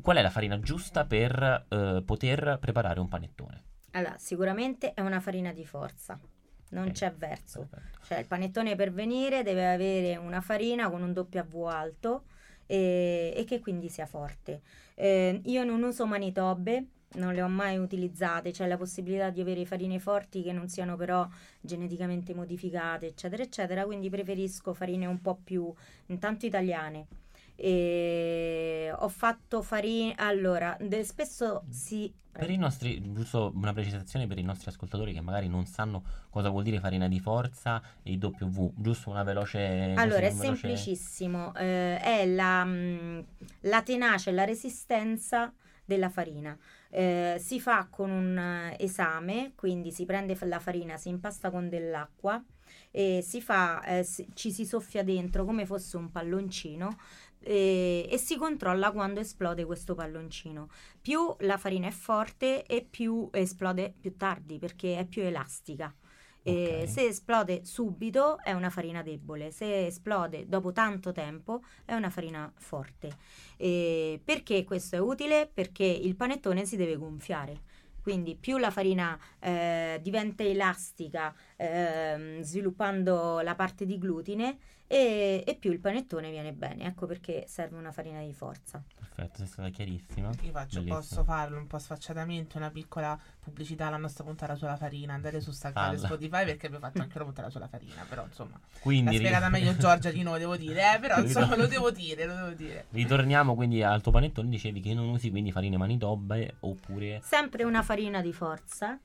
qual 0.00 0.16
è 0.16 0.22
la 0.22 0.30
farina 0.30 0.58
giusta 0.60 1.04
per 1.06 1.66
eh, 1.68 2.02
poter 2.04 2.58
preparare 2.60 3.00
un 3.00 3.08
panettone? 3.08 3.64
Allora, 3.92 4.16
sicuramente 4.18 4.94
è 4.94 5.00
una 5.00 5.20
farina 5.20 5.52
di 5.52 5.64
forza, 5.66 6.18
non 6.70 6.88
Ok. 6.88 6.92
c'è 6.92 7.12
verso. 7.12 7.68
Perfetto. 7.68 7.98
Cioè 8.00 8.18
il 8.18 8.26
panettone 8.26 8.76
per 8.76 8.92
venire 8.92 9.42
deve 9.42 9.72
avere 9.72 10.16
una 10.16 10.40
farina 10.40 10.88
con 10.90 11.02
un 11.02 11.12
W 11.12 11.62
alto 11.64 12.24
e, 12.66 13.32
e 13.36 13.44
che 13.44 13.60
quindi 13.60 13.88
sia 13.88 14.06
forte. 14.06 14.62
Eh, 14.94 15.40
io 15.44 15.64
non 15.64 15.82
uso 15.82 16.06
manitobe, 16.06 16.86
non 17.14 17.34
le 17.34 17.42
ho 17.42 17.48
mai 17.48 17.76
utilizzate, 17.78 18.52
c'è 18.52 18.66
la 18.68 18.76
possibilità 18.76 19.30
di 19.30 19.40
avere 19.40 19.64
farine 19.66 19.98
forti 19.98 20.42
che 20.42 20.52
non 20.52 20.68
siano 20.68 20.96
però 20.96 21.28
geneticamente 21.60 22.32
modificate, 22.34 23.06
eccetera, 23.06 23.42
eccetera, 23.42 23.84
quindi 23.84 24.08
preferisco 24.08 24.72
farine 24.72 25.06
un 25.06 25.20
po' 25.20 25.36
più 25.42 25.72
intanto 26.06 26.46
italiane. 26.46 27.06
E 27.62 28.90
ho 28.96 29.08
fatto 29.08 29.60
farine, 29.60 30.14
allora, 30.16 30.74
de- 30.80 31.04
spesso 31.04 31.64
si 31.68 32.10
Per 32.32 32.48
i 32.48 32.56
nostri, 32.56 33.12
giusto 33.12 33.52
una 33.54 33.74
precisazione 33.74 34.26
per 34.26 34.38
i 34.38 34.42
nostri 34.42 34.70
ascoltatori 34.70 35.12
che 35.12 35.20
magari 35.20 35.46
non 35.48 35.66
sanno 35.66 36.02
cosa 36.30 36.48
vuol 36.48 36.62
dire 36.62 36.80
farina 36.80 37.06
di 37.06 37.20
forza 37.20 37.82
e 38.02 38.16
W, 38.16 38.72
giusto 38.76 39.10
una 39.10 39.24
veloce... 39.24 39.58
Allora, 39.96 40.26
è 40.26 40.30
veloce- 40.30 40.44
semplicissimo, 40.44 41.54
eh, 41.56 41.98
è 42.00 42.26
la, 42.26 42.64
mm, 42.64 43.20
la 43.62 43.82
tenacia 43.82 44.30
e 44.30 44.32
la 44.32 44.44
resistenza 44.44 45.52
della 45.84 46.08
farina. 46.08 46.56
Eh, 46.88 47.36
si 47.38 47.60
fa 47.60 47.88
con 47.90 48.10
un 48.10 48.72
esame, 48.78 49.52
quindi 49.54 49.90
si 49.92 50.06
prende 50.06 50.34
la 50.42 50.60
farina, 50.60 50.96
si 50.96 51.08
impasta 51.08 51.50
con 51.50 51.68
dell'acqua 51.68 52.42
e 52.92 53.22
si 53.22 53.40
fa, 53.40 53.82
eh, 53.84 54.06
ci 54.34 54.52
si 54.52 54.64
soffia 54.64 55.02
dentro 55.02 55.44
come 55.44 55.66
fosse 55.66 55.96
un 55.96 56.10
palloncino 56.10 56.96
eh, 57.42 58.06
e 58.10 58.18
si 58.18 58.36
controlla 58.36 58.92
quando 58.92 59.20
esplode 59.20 59.64
questo 59.64 59.94
palloncino. 59.94 60.68
Più 61.00 61.34
la 61.40 61.56
farina 61.56 61.88
è 61.88 61.90
forte 61.90 62.64
e 62.64 62.86
più 62.88 63.28
esplode 63.32 63.94
più 63.98 64.16
tardi 64.16 64.58
perché 64.58 64.98
è 64.98 65.04
più 65.06 65.22
elastica. 65.22 65.94
E 66.42 66.80
Ok. 66.82 66.88
se 66.88 67.06
esplode 67.06 67.64
subito 67.66 68.38
è 68.42 68.52
una 68.52 68.70
farina 68.70 69.02
debole, 69.02 69.50
se 69.50 69.86
esplode 69.86 70.48
dopo 70.48 70.72
tanto 70.72 71.12
tempo 71.12 71.62
è 71.84 71.94
una 71.94 72.08
farina 72.08 72.50
forte. 72.56 73.10
E 73.56 74.20
perché 74.24 74.64
questo 74.64 74.96
è 74.96 74.98
utile? 74.98 75.50
Perché 75.52 75.84
il 75.84 76.16
panettone 76.16 76.64
si 76.64 76.76
deve 76.76 76.96
gonfiare. 76.96 77.60
Quindi 78.02 78.34
più 78.36 78.56
la 78.56 78.70
farina 78.70 79.18
eh, 79.38 79.98
diventa 80.02 80.42
elastica 80.42 81.34
ehm, 81.60 82.40
sviluppando 82.40 83.40
la 83.40 83.54
parte 83.54 83.84
di 83.84 83.98
glutine 83.98 84.56
e, 84.86 85.44
e 85.46 85.54
più 85.54 85.70
il 85.70 85.78
panettone 85.78 86.30
viene 86.30 86.52
bene. 86.52 86.84
Ecco 86.84 87.06
perché 87.06 87.44
serve 87.46 87.76
una 87.76 87.92
farina 87.92 88.20
di 88.22 88.32
forza. 88.32 88.82
Perfetto, 88.98 89.38
sei 89.38 89.46
stata 89.46 89.68
chiarissima. 89.68 90.30
Io 90.42 90.50
faccio, 90.50 90.82
posso 90.82 91.22
farlo 91.22 91.58
un 91.58 91.66
po' 91.66 91.78
sfacciatamente, 91.78 92.56
una 92.56 92.70
piccola 92.70 93.18
pubblicità 93.38 93.86
alla 93.86 93.98
nostra 93.98 94.24
puntata 94.24 94.56
sulla 94.56 94.76
farina, 94.76 95.12
andare 95.14 95.40
su 95.40 95.52
Staccare. 95.52 95.98
Spotify 95.98 96.44
perché 96.44 96.66
abbiamo 96.66 96.86
fatto 96.86 97.02
anche 97.02 97.16
una 97.16 97.26
puntata 97.26 97.50
sulla 97.50 97.68
farina, 97.68 98.04
però 98.08 98.24
insomma, 98.24 98.58
Quindi 98.80 99.04
l'ha 99.04 99.10
ri- 99.10 99.16
spiegata 99.18 99.48
meglio 99.48 99.76
Giorgia 99.76 100.10
di 100.10 100.22
noi, 100.22 100.38
devo 100.38 100.56
dire, 100.56 100.94
eh, 100.94 100.98
però 100.98 101.18
insomma 101.22 101.54
lo 101.54 101.66
devo 101.66 101.90
dire, 101.90 102.24
lo 102.24 102.34
devo 102.34 102.50
dire. 102.50 102.86
Ritorniamo 102.90 103.54
quindi 103.54 103.82
al 103.82 104.00
tuo 104.00 104.10
panettone, 104.10 104.48
dicevi 104.48 104.80
che 104.80 104.94
non 104.94 105.08
usi 105.08 105.30
quindi 105.30 105.52
farine 105.52 105.76
manitobbe 105.76 106.56
oppure... 106.60 107.20
Sempre 107.22 107.64
una 107.64 107.82
farina 107.82 108.20
di 108.22 108.32
forza. 108.32 108.98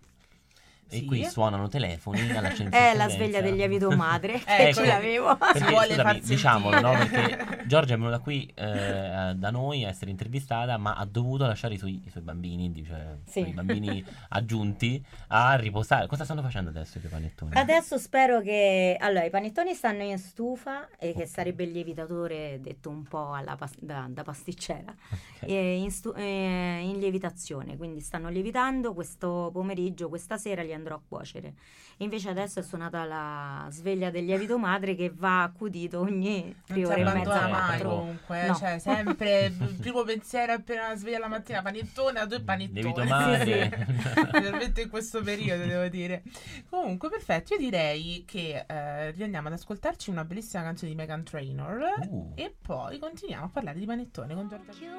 E 0.88 0.98
Sì. 0.98 1.06
qui 1.06 1.26
suonano 1.26 1.68
telefoni 1.68 2.30
alla 2.32 2.50
scienza. 2.54 2.78
È 2.78 2.96
la 2.96 3.10
sveglia 3.10 3.42
del 3.42 3.56
lievito 3.56 3.90
madre 3.92 4.34
che 4.46 4.70
Ecco. 4.70 4.82
ce 4.82 4.86
l'avevo. 4.86 5.36
Perché, 5.36 5.60
scusami, 5.88 6.20
diciamolo, 6.22 6.80
no? 6.80 6.92
Perché 6.92 7.64
Giorgia 7.66 7.96
è 7.96 7.98
venuta 7.98 8.20
qui 8.20 8.46
eh, 8.54 9.34
da 9.36 9.50
noi 9.52 9.84
a 9.84 9.90
essere 9.90 10.12
intervistata, 10.12 10.78
ma 10.78 10.94
ha 10.94 11.06
dovuto 11.06 11.46
lasciare 11.48 11.74
i 11.74 11.78
suoi, 11.78 12.02
i 12.06 12.10
suoi 12.12 12.22
bambini, 12.24 12.72
dice, 12.72 13.22
Sì. 13.26 13.40
i 13.40 13.44
suoi 13.44 13.54
bambini 13.54 14.06
aggiunti 14.30 15.04
a 15.30 15.56
riposare. 15.56 16.06
Cosa 16.08 16.24
stanno 16.24 16.42
facendo 16.44 16.70
adesso 16.70 16.98
i 16.98 17.02
tuoi 17.02 17.12
panettoni? 17.12 17.56
Adesso 17.56 17.98
spero 17.98 18.42
che 18.42 18.96
allora 19.00 19.24
i 19.26 19.30
panettoni 19.32 19.74
stanno 19.74 20.04
in 20.04 20.18
stufa 20.20 20.88
e 21.00 21.14
che 21.14 21.26
sarebbe 21.26 21.64
il 21.64 21.72
lievitatore 21.72 22.60
detto 22.62 22.90
un 22.90 23.04
po' 23.04 23.34
alla 23.34 23.56
pas- 23.56 23.80
da, 23.80 24.06
da 24.10 24.22
pasticcera 24.24 24.94
Ok. 25.12 25.50
e 25.50 25.78
in, 25.78 25.90
stu- 25.92 26.14
eh, 26.16 26.80
in 26.84 27.00
lievitazione 27.00 27.76
quindi 27.78 28.02
stanno 28.02 28.30
lievitando 28.30 28.94
questo 28.94 29.50
pomeriggio 29.52 30.10
questa 30.10 30.38
sera 30.38 30.62
li 30.62 30.74
andrò 30.76 30.96
a 30.96 31.02
cuocere 31.06 31.54
invece 31.98 32.30
adesso 32.30 32.60
è 32.60 32.64
suonata 32.64 33.06
la 33.06 33.68
sveglia 33.70 34.10
del 34.10 34.26
lievito 34.26 34.58
madre 34.58 34.96
che 34.96 35.12
va 35.14 35.44
accudito 35.44 36.00
ogni 36.02 36.54
tre 36.66 36.86
ore 36.86 37.02
e 37.02 37.04
mezza 37.04 37.48
mai 37.48 37.82
comunque, 37.82 38.48
No. 38.48 38.56
cioè 38.56 38.80
sempre 38.80 39.46
il 39.46 39.76
primo 39.80 40.04
pensiero 40.04 40.54
appena 40.54 40.96
sveglia 40.96 41.20
la 41.20 41.28
mattina, 41.28 41.62
panettone, 41.62 42.20
a 42.20 42.26
due 42.26 42.42
panettoni. 42.42 42.82
Lievito 42.82 43.04
madre. 43.06 43.88
Specialmente 44.28 44.82
in 44.82 44.90
questo 44.90 45.22
periodo, 45.22 45.66
devo 45.66 45.88
dire. 45.88 46.24
Comunque, 46.70 47.10
perfetto. 47.10 47.54
Io 47.54 47.60
direi 47.60 48.24
che 48.26 48.66
eh, 48.68 49.12
riandiamo 49.12 49.48
ad 49.48 49.54
ascoltarci 49.54 50.10
una 50.10 50.26
bellissima 50.26 50.64
canzone 50.64 50.92
di 50.92 50.98
Megan 50.98 51.24
Trainor. 51.24 51.84
Uh. 52.10 52.32
E 52.36 52.54
poi 52.62 53.00
continuiamo 53.00 53.46
a 53.46 53.50
parlare 53.50 53.80
di 53.80 53.86
panettone 53.86 54.34
con 54.34 54.48
Giorgia. 54.48 54.94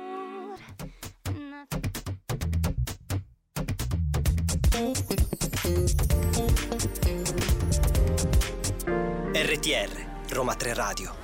RTR, 9.33 9.91
Roma 10.29 10.55
3 10.55 10.75
Radio. 10.75 11.15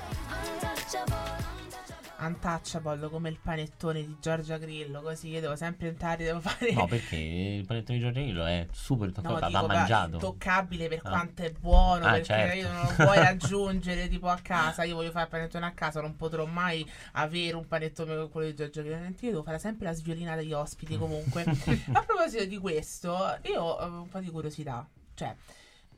Untouchable 2.26 3.08
come 3.08 3.28
il 3.30 3.38
panettone 3.42 4.00
di 4.04 4.16
Giorgia 4.20 4.56
Grillo. 4.58 5.00
Così 5.02 5.28
io 5.28 5.40
devo 5.40 5.56
sempre 5.56 5.88
entrare, 5.88 6.24
devo 6.24 6.40
fare. 6.40 6.72
No, 6.72 6.86
perché 6.86 7.16
il 7.16 7.66
panettone 7.66 7.98
di 7.98 8.04
Giorgia 8.04 8.20
Grillo 8.20 8.44
è 8.44 8.66
super 8.72 9.08
No, 9.08 9.12
toccato, 9.34 9.50
va 9.50 9.66
mangiato. 9.66 10.12
intoccabile 10.14 10.88
per 10.88 11.00
Ah. 11.04 11.08
quanto 11.10 11.42
è 11.42 11.50
buono, 11.52 12.04
Ah, 12.06 12.10
perché 12.12 12.24
certo. 12.26 12.56
io 12.56 12.72
non 12.72 12.82
lo 12.82 13.04
puoi 13.04 13.16
raggiungere 13.18 14.08
tipo 14.08 14.28
a 14.28 14.38
casa. 14.42 14.84
Io 14.84 14.94
voglio 14.94 15.10
fare 15.10 15.24
il 15.24 15.30
panettone 15.30 15.66
a 15.66 15.72
casa, 15.72 16.00
non 16.00 16.16
potrò 16.16 16.44
mai 16.46 16.88
avere 17.12 17.56
un 17.56 17.66
panettone 17.66 18.14
come 18.14 18.28
quello 18.28 18.46
di 18.48 18.54
Giorgio 18.54 18.82
Grillo. 18.82 18.96
Io 19.06 19.30
devo 19.30 19.42
fare 19.42 19.58
sempre 19.58 19.86
la 19.86 19.92
sviolina 19.92 20.36
degli 20.36 20.52
ospiti 20.52 20.96
comunque. 20.96 21.42
a 21.92 22.02
proposito 22.02 22.44
di 22.44 22.58
questo, 22.58 23.38
io 23.44 23.60
ho 23.62 23.84
un 24.02 24.08
po' 24.08 24.20
di 24.20 24.30
curiosità. 24.30 24.86
Cioè, 25.14 25.34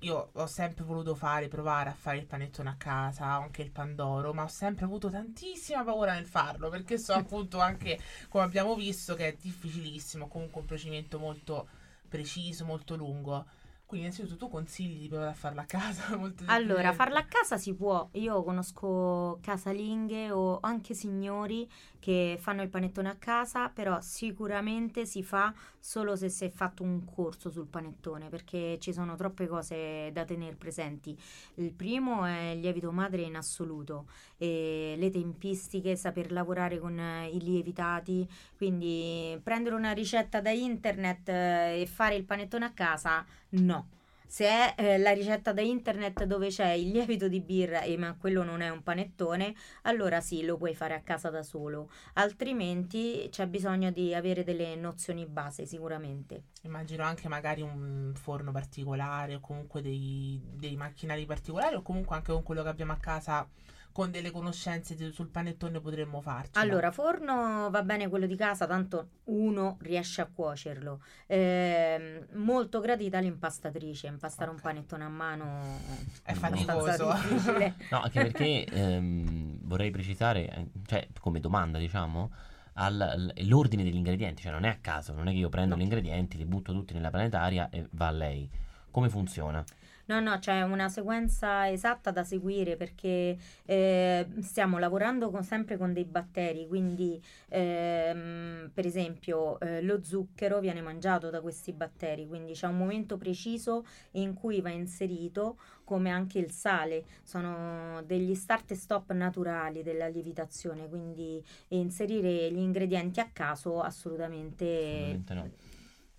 io 0.05 0.31
ho 0.33 0.47
sempre 0.47 0.85
voluto 0.85 1.15
fare, 1.15 1.49
provare 1.49 1.89
a 1.89 1.95
fare 1.95 2.19
il 2.19 2.27
panettone 2.27 2.69
a 2.69 2.77
casa, 2.77 3.25
anche 3.25 3.63
il 3.63 3.71
pandoro, 3.71 4.35
ma 4.35 4.43
ho 4.43 4.49
sempre 4.49 4.85
avuto 4.85 5.09
tantissima 5.09 5.83
paura 5.83 6.13
nel 6.13 6.27
farlo, 6.27 6.69
perché 6.69 6.99
so 6.99 7.13
appunto 7.15 7.59
anche, 7.59 7.99
come 8.29 8.45
abbiamo 8.45 8.75
visto, 8.75 9.15
che 9.15 9.29
è 9.29 9.37
difficilissimo, 9.41 10.29
comunque 10.29 10.61
un 10.61 10.67
procedimento 10.67 11.19
molto 11.19 11.69
preciso, 12.09 12.65
molto 12.65 12.97
lungo. 12.97 13.47
Quindi 13.95 14.11
innanzitutto 14.11 14.47
tu 14.47 14.51
consigli 14.51 14.99
di 15.03 15.09
provare 15.09 15.31
a 15.31 15.35
farla 15.35 15.63
a 15.63 15.67
casa? 15.67 16.19
Allora, 16.47 16.93
farla 16.93 17.21
a 17.21 17.27
casa 17.27 17.57
si 17.59 17.75
può. 17.75 18.09
Io 18.15 18.43
conosco 18.43 19.39
casalinghe 19.41 20.33
o 20.33 20.59
anche 20.61 20.95
signori 20.95 21.71
che 22.01 22.37
fanno 22.39 22.61
il 22.61 22.69
panettone 22.69 23.09
a 23.09 23.15
casa, 23.15 23.71
però 23.71 23.99
sicuramente 24.01 25.07
si 25.07 25.23
fa 25.23 25.55
solo 25.79 26.17
se 26.17 26.29
si 26.29 26.45
è 26.45 26.51
fatto 26.51 26.83
un 26.83 27.05
corso 27.05 27.51
sul 27.51 27.67
panettone, 27.67 28.29
perché 28.29 28.79
ci 28.79 28.93
sono 28.93 29.17
troppe 29.17 29.47
cose 29.47 30.11
da 30.13 30.25
tenere 30.25 30.55
presenti. 30.55 31.19
Il 31.55 31.73
primo 31.73 32.27
è 32.27 32.51
il 32.51 32.61
lievito 32.61 32.93
madre 32.93 33.23
in 33.23 33.37
assoluto, 33.37 34.07
e 34.37 34.97
le 34.99 35.11
tempistiche, 35.11 35.97
saper 35.97 36.31
lavorare 36.31 36.79
con 36.79 36.99
i 37.31 37.41
lievitati, 37.41 38.29
quindi 38.57 39.41
prendere 39.43 39.75
una 39.75 39.93
ricetta 39.93 40.43
da 40.43 40.51
internet 40.51 41.29
eh, 41.31 41.81
e 41.81 41.87
fare 41.87 42.17
il 42.17 42.25
panettone 42.25 42.67
a 42.67 42.73
casa, 42.73 43.25
no. 43.61 43.89
Se 44.27 44.47
è 44.47 44.75
eh, 44.77 44.99
la 44.99 45.13
ricetta 45.13 45.53
da 45.53 45.61
internet 45.61 46.25
dove 46.25 46.49
c'è 46.49 46.71
il 46.71 46.91
lievito 46.91 47.29
di 47.29 47.41
birra 47.41 47.83
e 47.83 47.97
ma 47.97 48.17
quello 48.19 48.43
non 48.43 48.63
è 48.63 48.69
un 48.69 48.83
panettone, 48.83 49.55
allora 49.83 50.21
sì, 50.21 50.45
lo 50.45 50.57
puoi 50.57 50.75
fare 50.75 50.95
a 50.95 51.03
casa 51.03 51.31
da 51.31 51.45
solo. 51.45 51.89
Altrimenti 52.15 53.29
c'è 53.31 53.47
bisogno 53.47 53.93
di 53.93 54.13
avere 54.13 54.43
delle 54.43 54.75
nozioni 54.75 55.25
base 55.27 55.67
sicuramente. 55.67 56.47
Immagino 56.63 57.05
anche 57.05 57.29
magari 57.29 57.61
un 57.61 58.13
forno 58.17 58.51
particolare 58.51 59.37
o 59.37 59.41
comunque 59.41 59.83
dei, 59.83 60.41
dei 60.43 60.75
macchinari 60.75 61.27
particolari 61.27 61.77
o 61.77 61.83
comunque 61.83 62.17
anche 62.17 62.33
con 62.33 62.43
quello 62.43 62.65
che 62.65 62.69
abbiamo 62.71 62.93
a 62.93 62.99
casa 62.99 63.49
con 63.95 64.11
delle 64.11 64.33
conoscenze 64.33 64.97
di- 64.97 65.13
sul 65.13 65.29
panettone 65.29 65.79
potremmo 65.81 66.21
farci. 66.21 66.59
Allora, 66.59 66.91
forno 66.91 67.69
va 67.71 67.83
bene 67.85 68.09
quello 68.09 68.27
di 68.27 68.35
casa, 68.35 68.67
tanto 68.67 69.11
uno 69.27 69.77
riesce 69.83 70.21
a 70.21 70.27
cuocerlo. 70.27 71.01
Ehm, 71.29 72.27
molto 72.33 72.81
gradita 72.81 73.21
l'impastatrice, 73.21 74.09
impastare 74.09 74.51
un 74.51 74.57
Ok. 74.57 74.63
panettone 74.63 75.05
a 75.05 75.09
mano 75.09 75.79
È 76.25 76.33
faticoso. 76.33 77.07
No, 77.91 78.01
anche 78.03 78.21
perché 78.21 78.65
ehm, 78.65 79.59
vorrei 79.63 79.93
precisare, 79.93 80.49
eh, 80.53 80.67
cioè 80.87 81.07
come 81.21 81.39
domanda 81.39 81.79
diciamo, 81.79 82.33
al- 82.75 83.33
l'ordine 83.43 83.85
degli 83.85 83.95
ingredienti, 83.95 84.43
cioè 84.43 84.51
non 84.51 84.65
è 84.65 84.71
a 84.71 84.79
caso, 84.81 85.13
non 85.15 85.29
è 85.29 85.31
che 85.31 85.39
io 85.39 85.49
prendo 85.51 85.77
No. 85.77 85.81
gli 85.81 85.85
ingredienti, 85.85 86.37
li 86.37 86.45
butto 86.47 86.73
tutti 86.73 86.95
nella 86.95 87.11
planetaria 87.11 87.69
e 87.71 87.87
va 87.93 88.09
a 88.09 88.11
lei. 88.11 88.51
Come 88.91 89.09
funziona? 89.09 89.65
No, 90.07 90.21
no, 90.21 90.39
c'è 90.39 90.61
una 90.63 90.89
sequenza 90.91 91.71
esatta 91.71 92.11
da 92.11 92.25
seguire 92.25 92.77
perché 92.77 93.39
eh, 93.65 94.27
stiamo 94.41 94.79
lavorando 94.79 95.31
con- 95.31 95.43
sempre 95.45 95.79
con 95.79 95.95
dei 95.95 96.05
batteri, 96.05 96.67
quindi 96.69 97.19
ehm, 97.49 98.71
per 98.75 98.85
esempio 98.85 99.59
eh, 99.61 99.81
lo 99.81 100.03
zucchero 100.03 100.61
viene 100.61 100.83
mangiato 100.83 101.31
da 101.31 101.41
questi 101.41 101.73
batteri, 101.73 102.27
quindi 102.27 102.53
c'è 102.53 102.67
un 102.67 102.77
momento 102.77 103.17
preciso 103.17 103.87
in 104.13 104.35
cui 104.35 104.61
va 104.61 104.71
inserito 104.71 105.57
come 105.85 106.11
anche 106.11 106.39
il 106.39 106.51
sale, 106.51 107.05
sono 107.23 108.03
degli 108.05 108.35
start 108.35 108.73
e 108.73 108.75
stop 108.75 109.11
naturali 109.13 109.83
della 109.83 110.09
lievitazione, 110.09 110.89
quindi 110.89 111.43
inserire 111.69 112.51
gli 112.51 112.59
ingredienti 112.59 113.21
a 113.21 113.31
caso 113.33 113.81
assolutamente 113.81 114.65
Assolutamente 114.65 115.35
no. 115.35 115.51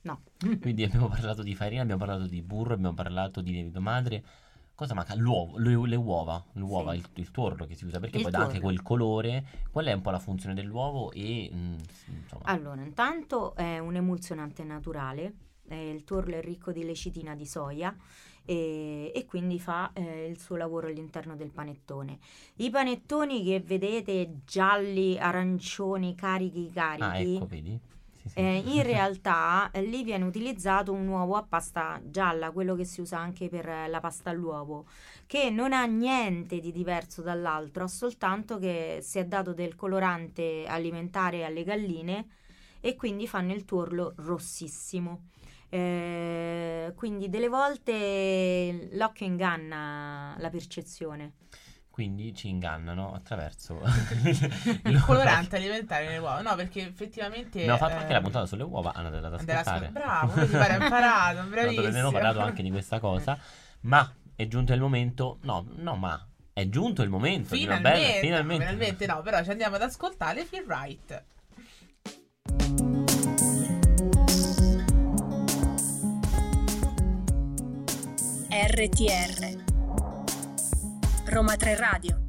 No. 0.05 0.21
Quindi 0.61 0.83
abbiamo 0.83 1.07
parlato 1.07 1.43
di 1.43 1.53
farina, 1.55 1.81
abbiamo 1.81 2.03
parlato 2.03 2.27
di 2.27 2.41
burro, 2.41 2.73
abbiamo 2.73 2.93
parlato 2.95 3.41
di 3.41 3.51
lievito 3.51 3.81
madre. 3.81 4.23
Cosa 4.75 4.93
manca? 4.93 5.15
L'uovo, 5.15 5.57
le, 5.57 5.75
le 5.87 5.95
uova, 5.95 6.43
l'uova 6.53 6.91
Sì. 6.91 6.97
il, 6.99 7.05
il 7.13 7.31
tuorlo 7.31 7.65
che 7.65 7.75
si 7.75 7.85
usa 7.85 7.99
perché 7.99 8.17
Il 8.17 8.23
poi 8.23 8.31
dà 8.31 8.39
anche 8.39 8.59
tuorlo. 8.59 8.67
quel 8.67 8.81
colore. 8.83 9.45
Qual 9.71 9.85
è 9.85 9.93
un 9.93 10.01
po' 10.01 10.09
la 10.11 10.19
funzione 10.19 10.53
dell'uovo 10.53 11.11
e 11.11 11.49
mm, 11.53 11.73
insomma, 12.21 12.43
Allora, 12.43 12.81
intanto 12.81 13.55
è 13.55 13.79
un 13.79 13.95
emulsionante 13.95 14.63
naturale, 14.63 15.33
eh, 15.69 15.89
il 15.91 16.03
tuorlo 16.03 16.35
è 16.35 16.41
ricco 16.41 16.71
di 16.73 16.83
lecitina 16.83 17.35
di 17.35 17.45
soia 17.45 17.95
e, 18.43 19.11
e 19.15 19.25
quindi 19.25 19.59
fa 19.59 19.91
eh, 19.93 20.27
il 20.27 20.37
suo 20.39 20.57
lavoro 20.57 20.87
all'interno 20.87 21.35
del 21.37 21.51
panettone. 21.51 22.19
I 22.57 22.69
panettoni 22.69 23.43
che 23.45 23.61
vedete 23.61 24.39
gialli, 24.45 25.17
arancioni, 25.17 26.13
carichi, 26.15 26.69
carichi, 26.69 27.03
Ah, 27.03 27.17
ecco, 27.19 27.45
vedi? 27.47 27.79
Sì, 28.27 28.29
sì. 28.29 28.39
eh, 28.39 28.57
in 28.65 28.83
realtà 28.83 29.69
eh, 29.71 29.81
lì 29.83 30.03
viene 30.03 30.25
utilizzato 30.25 30.91
un 30.91 31.07
uovo 31.07 31.35
a 31.35 31.43
pasta 31.43 32.01
gialla, 32.03 32.51
quello 32.51 32.75
che 32.75 32.83
si 32.83 33.01
usa 33.01 33.19
anche 33.19 33.49
per 33.49 33.67
eh, 33.69 33.87
la 33.87 33.99
pasta 33.99 34.31
all'uovo, 34.31 34.85
che 35.27 35.49
non 35.49 35.73
ha 35.73 35.85
niente 35.85 36.59
di 36.59 36.71
diverso 36.71 37.21
dall'altro, 37.21 37.83
ha 37.83 37.87
soltanto 37.87 38.57
che 38.57 38.99
si 39.01 39.19
è 39.19 39.25
dato 39.25 39.53
del 39.53 39.75
colorante 39.75 40.65
alimentare 40.67 41.45
alle 41.45 41.63
galline 41.63 42.27
e 42.79 42.95
quindi 42.95 43.27
fanno 43.27 43.53
il 43.53 43.65
tuorlo 43.65 44.13
rossissimo. 44.17 45.27
Eh, 45.69 46.93
quindi 46.95 47.29
delle 47.29 47.49
volte 47.49 48.89
l'occhio 48.93 49.25
inganna 49.25 50.35
la 50.39 50.49
percezione. 50.49 51.33
Quindi 51.95 52.35
ci 52.35 52.49
ingannano 52.49 53.13
attraverso 53.13 53.79
Il 54.83 55.01
colorante 55.05 55.55
alimentare 55.55 56.03
nelle 56.07 56.17
uova. 56.17 56.41
No, 56.41 56.53
perché 56.55 56.81
effettivamente. 56.87 57.59
Abbiamo 57.61 57.77
fatto 57.77 57.95
anche 57.95 58.11
la 58.11 58.19
puntata 58.19 58.45
sulle 58.45 58.63
uova, 58.63 58.91
andate 58.93 59.15
ad 59.25 59.33
ascoltare. 59.33 59.85
Sc- 59.85 59.91
Bravo, 59.93 60.33
guarda, 60.33 60.59
hai 60.75 60.81
imparato, 60.81 61.41
No, 61.43 61.47
bravissimo. 61.47 61.75
dove 61.77 61.87
abbiamo 61.87 62.11
parlato 62.11 62.39
anche 62.41 62.63
di 62.63 62.69
questa 62.69 62.99
cosa. 62.99 63.39
Ma 63.87 64.13
è 64.35 64.45
giunto 64.47 64.73
il 64.73 64.81
momento. 64.81 65.37
No, 65.43 65.65
no, 65.77 65.95
ma 65.95 66.21
è 66.51 66.67
giunto 66.67 67.01
il 67.01 67.07
momento. 67.09 67.55
di 67.55 67.63
una 67.63 67.77
Finalmente, 67.77 68.07
bella- 68.09 68.19
finalmente. 68.19 68.63
finalmente 68.65 69.05
no, 69.05 69.21
però 69.21 69.41
ci 69.41 69.49
andiamo 69.51 69.75
ad 69.77 69.81
ascoltare 69.83 70.43
Feel 70.43 70.65
Right. 70.67 71.23
RTR 78.49 79.74
Roma 81.25 81.55
3 81.55 81.75
Radio 81.75 82.21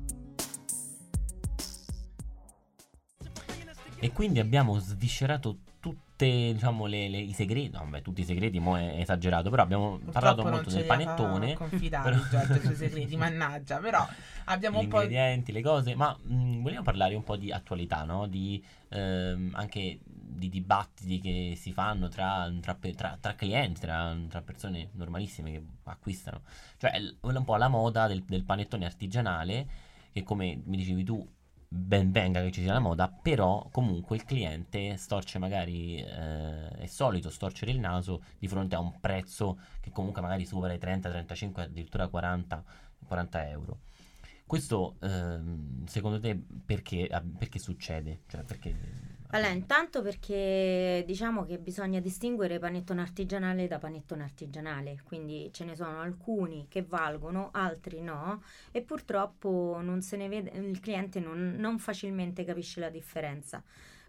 E 3.98 4.12
quindi 4.12 4.38
abbiamo 4.40 4.78
sviscerato 4.78 5.58
tutte, 5.80 6.52
diciamo, 6.52 6.86
le, 6.86 7.08
le- 7.08 7.18
i 7.18 7.32
segreti. 7.32 7.70
No, 7.72 7.84
beh, 7.88 8.02
tutti 8.02 8.20
i 8.20 8.24
segreti, 8.24 8.58
mo 8.58 8.76
è 8.76 9.00
esagerato. 9.00 9.48
Però 9.50 9.62
abbiamo 9.62 9.98
parlato 10.12 10.42
Purtroppo 10.42 10.50
molto 10.50 10.70
non 10.70 10.78
del 10.78 10.86
panettone. 10.86 11.54
confidati 11.56 12.10
però- 12.10 12.22
Giorgio 12.30 12.54
i 12.54 12.60
suoi 12.60 12.74
segreti, 12.88 13.16
mannaggia, 13.16 13.78
però 13.78 14.06
abbiamo 14.44 14.80
gli 14.80 14.84
un 14.84 14.88
po'. 14.90 15.00
ingredienti, 15.02 15.52
le 15.52 15.62
cose, 15.62 15.94
ma 15.94 16.16
mh, 16.22 16.62
vogliamo 16.62 16.82
parlare 16.82 17.14
un 17.14 17.24
po' 17.24 17.36
di 17.36 17.50
attualità, 17.50 18.04
no? 18.04 18.26
Di 18.26 18.62
ehm, 18.90 19.52
anche 19.54 19.98
di 20.36 20.48
dibattiti 20.48 21.20
che 21.20 21.54
si 21.56 21.72
fanno 21.72 22.08
tra, 22.08 22.52
tra 22.60 22.74
tra- 22.74 23.18
tra 23.20 23.34
clienti, 23.34 23.80
tra, 23.80 24.42
persone 24.44 24.90
normalissime 24.92 25.50
che 25.52 25.64
acquistano. 25.84 26.42
Cioè, 26.76 26.90
è 26.92 27.00
un 27.20 27.44
po' 27.44 27.56
la 27.56 27.68
moda 27.68 28.06
del, 28.06 28.22
del 28.24 28.44
panettone 28.44 28.84
artigianale, 28.84 29.68
che 30.12 30.22
come 30.22 30.60
mi 30.64 30.76
dicevi 30.76 31.04
tu, 31.04 31.26
ben 31.68 32.10
venga 32.10 32.40
che 32.42 32.52
ci 32.52 32.62
sia 32.62 32.72
la 32.72 32.78
moda, 32.78 33.08
però 33.08 33.68
comunque 33.70 34.16
il 34.16 34.24
cliente 34.24 34.96
storce 34.96 35.38
magari, 35.38 35.98
eh, 35.98 36.68
è 36.68 36.86
solito 36.86 37.30
storcere 37.30 37.70
il 37.70 37.80
naso 37.80 38.22
di 38.38 38.48
fronte 38.48 38.76
a 38.76 38.80
un 38.80 39.00
prezzo 39.00 39.58
che 39.80 39.90
comunque 39.90 40.22
magari 40.22 40.46
supera 40.46 40.72
i 40.74 40.78
30, 40.78 41.10
35, 41.10 41.62
addirittura 41.64 42.08
40, 42.08 42.64
40 43.06 43.48
euro. 43.48 43.78
Questo 44.46 44.96
ehm, 45.00 45.86
secondo 45.86 46.20
te 46.20 46.40
perché, 46.64 47.08
perché 47.36 47.58
succede? 47.58 48.22
Cioè 48.28 48.44
perché... 48.44 49.14
Allora, 49.30 49.50
intanto 49.50 50.02
perché 50.02 51.02
diciamo 51.06 51.44
che 51.44 51.58
bisogna 51.58 52.00
distinguere 52.00 52.58
panettone 52.58 53.00
artigianale 53.00 53.66
da 53.66 53.78
panettone 53.78 54.22
artigianale, 54.22 55.00
quindi 55.04 55.50
ce 55.52 55.64
ne 55.64 55.74
sono 55.74 56.00
alcuni 56.00 56.66
che 56.68 56.82
valgono, 56.82 57.50
altri 57.52 58.00
no, 58.02 58.42
e 58.70 58.82
purtroppo 58.82 59.78
vede, 60.28 60.50
il 60.50 60.78
cliente 60.80 61.18
non, 61.20 61.56
non 61.58 61.78
facilmente 61.78 62.44
capisce 62.44 62.80
la 62.80 62.88
differenza. 62.88 63.62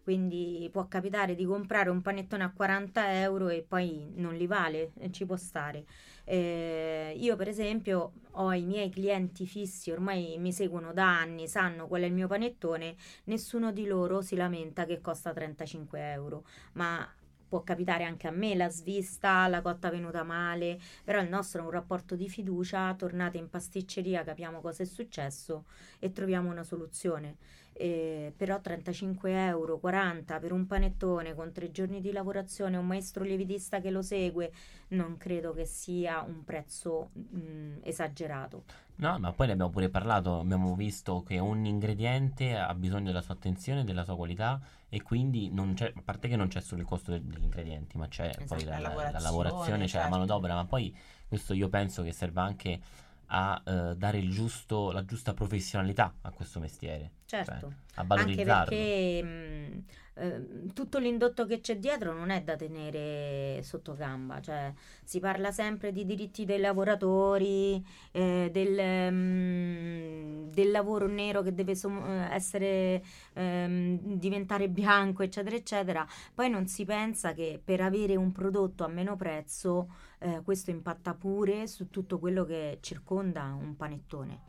Quindi 0.08 0.70
può 0.72 0.88
capitare 0.88 1.36
di 1.36 1.44
comprare 1.44 1.90
un 1.90 2.02
panettone 2.02 2.46
a 2.46 2.50
40 2.50 3.20
euro 3.20 3.50
e 3.50 3.62
poi 3.68 4.10
non 4.16 4.36
li 4.36 4.48
vale, 4.48 4.94
ci 5.12 5.26
può 5.26 5.36
stare. 5.36 5.84
Eh, 6.24 7.14
io 7.18 7.36
per 7.36 7.50
esempio 7.50 8.14
ho 8.32 8.54
i 8.54 8.64
miei 8.64 8.90
clienti 8.90 9.46
fissi, 9.46 9.92
ormai 9.92 10.38
mi 10.40 10.54
seguono 10.54 10.94
da 10.94 11.20
anni, 11.20 11.50
sanno 11.50 11.88
qual 11.88 12.04
è 12.04 12.06
il 12.06 12.14
mio 12.14 12.30
panettone 12.30 12.96
nessuno 13.26 13.74
di 13.74 13.86
loro 13.86 14.22
si 14.22 14.38
lamenta 14.38 14.86
che 14.86 15.02
costa 15.02 15.34
35 15.34 16.12
euro, 16.14 16.46
ma 16.76 17.06
può 17.46 17.64
capitare 17.64 18.06
anche 18.06 18.28
a 18.28 18.32
me 18.32 18.56
la 18.56 18.70
svista, 18.70 19.46
la 19.48 19.62
cotta 19.62 19.90
venuta 19.90 20.24
male, 20.24 20.80
però 21.04 21.20
il 21.20 21.28
nostro 21.28 21.62
è 21.62 21.66
un 21.66 21.72
rapporto 21.72 22.16
di 22.16 22.30
fiducia, 22.30 22.94
tornate 22.94 23.38
in 23.38 23.50
pasticceria, 23.50 24.24
capiamo 24.24 24.62
cosa 24.62 24.84
è 24.84 24.86
successo 24.86 25.66
e 26.00 26.14
troviamo 26.14 26.50
una 26.50 26.64
soluzione. 26.64 27.36
Eh, 27.80 28.34
però 28.36 28.60
35 28.60 29.46
euro, 29.46 29.78
40 29.80 30.40
per 30.40 30.52
un 30.52 30.66
panettone 30.66 31.36
con 31.36 31.52
tre 31.52 31.70
giorni 31.72 32.02
di 32.02 32.12
lavorazione, 32.12 32.78
un 32.78 32.88
maestro 32.88 33.24
lievitista 33.24 33.80
che 33.80 33.92
lo 33.92 34.02
segue, 34.02 34.52
non 34.90 35.18
credo 35.18 35.54
che 35.54 35.66
sia 35.66 36.22
un 36.22 36.44
prezzo 36.44 37.12
mm, 37.18 37.78
esagerato. 37.84 38.64
No, 39.00 39.20
ma 39.20 39.32
poi 39.32 39.46
ne 39.48 39.54
abbiamo 39.54 39.70
pure 39.70 39.90
parlato, 39.90 40.40
abbiamo 40.40 40.74
visto 40.76 41.22
che 41.22 41.38
ogni 41.40 41.70
ingrediente 41.70 42.58
ha 42.58 42.74
bisogno 42.74 43.06
della 43.06 43.22
sua 43.22 43.36
attenzione, 43.36 43.84
della 43.84 44.04
sua 44.04 44.16
qualità 44.16 44.60
e 44.90 45.04
quindi 45.04 45.52
non 45.52 45.76
c'è, 45.76 45.92
a 45.96 46.02
parte 46.04 46.28
che 46.28 46.36
non 46.36 46.48
c'è 46.48 46.62
solo 46.62 46.82
il 46.82 46.88
costo 46.88 47.12
de- 47.12 47.22
degli 47.24 47.44
ingredienti, 47.44 47.96
ma 47.98 48.08
c'è 48.08 48.32
poi 48.48 48.64
Esatto, 48.64 48.66
la, 48.66 48.80
la 48.80 48.96
la- 48.96 49.12
la 49.12 49.20
lavorazione, 49.20 49.86
c'è 49.86 50.00
la 50.00 50.08
certo. 50.08 50.10
manodopera, 50.10 50.56
ma 50.56 50.66
poi 50.66 50.96
questo 51.28 51.54
io 51.54 51.70
penso 51.70 52.02
che 52.02 52.12
serva 52.12 52.42
anche 52.42 52.80
a 53.28 53.62
eh, 53.66 53.96
dare 53.98 54.18
il 54.20 54.32
giusto, 54.32 54.92
la 54.92 55.04
giusta 55.06 55.34
professionalità 55.34 56.14
a 56.22 56.32
questo 56.32 56.60
mestiere, 56.60 57.12
Certo. 57.26 57.54
a 57.54 58.02
Anche 58.02 58.06
valorizzarlo. 58.08 58.70
perché 58.70 59.24
mh, 59.24 59.84
ehm, 60.18 60.74
tutto 60.74 60.98
l'indotto 60.98 61.46
che 61.46 61.60
c'è 61.60 61.78
dietro 61.78 62.14
non 62.14 62.30
è 62.30 62.42
da 62.44 62.56
tenere 62.56 63.62
sotto 63.64 63.94
gamba, 63.96 64.42
cioè 64.42 64.74
si 65.04 65.20
parla 65.20 65.52
sempre 65.52 65.92
di 65.92 66.06
diritti 66.06 66.46
dei 66.46 66.60
lavoratori, 66.60 67.84
eh, 68.12 68.50
del, 68.52 69.14
mh, 69.14 70.50
del 70.52 70.72
lavoro 70.72 71.08
nero 71.08 71.42
che 71.42 71.54
deve 71.54 71.76
som- 71.76 72.04
eh, 72.06 72.34
essere 72.34 73.04
ehm, 73.34 74.00
diventare 74.18 74.70
bianco, 74.70 75.24
eccetera, 75.24 75.56
eccetera. 75.56 76.06
Poi 76.34 76.50
non 76.50 76.68
si 76.68 76.86
pensa 76.86 77.34
che 77.34 77.60
per 77.64 77.82
avere 77.82 78.16
un 78.16 78.32
prodotto 78.32 78.84
a 78.84 78.88
meno 78.88 79.16
prezzo 79.16 79.90
eh, 80.20 80.42
questo 80.44 80.72
impatta 80.72 81.14
pure 81.14 81.68
su 81.68 81.90
tutto 81.90 82.20
quello 82.20 82.46
che 82.46 82.80
circonda 82.82 83.56
un 83.60 83.76
panettone. 83.76 84.47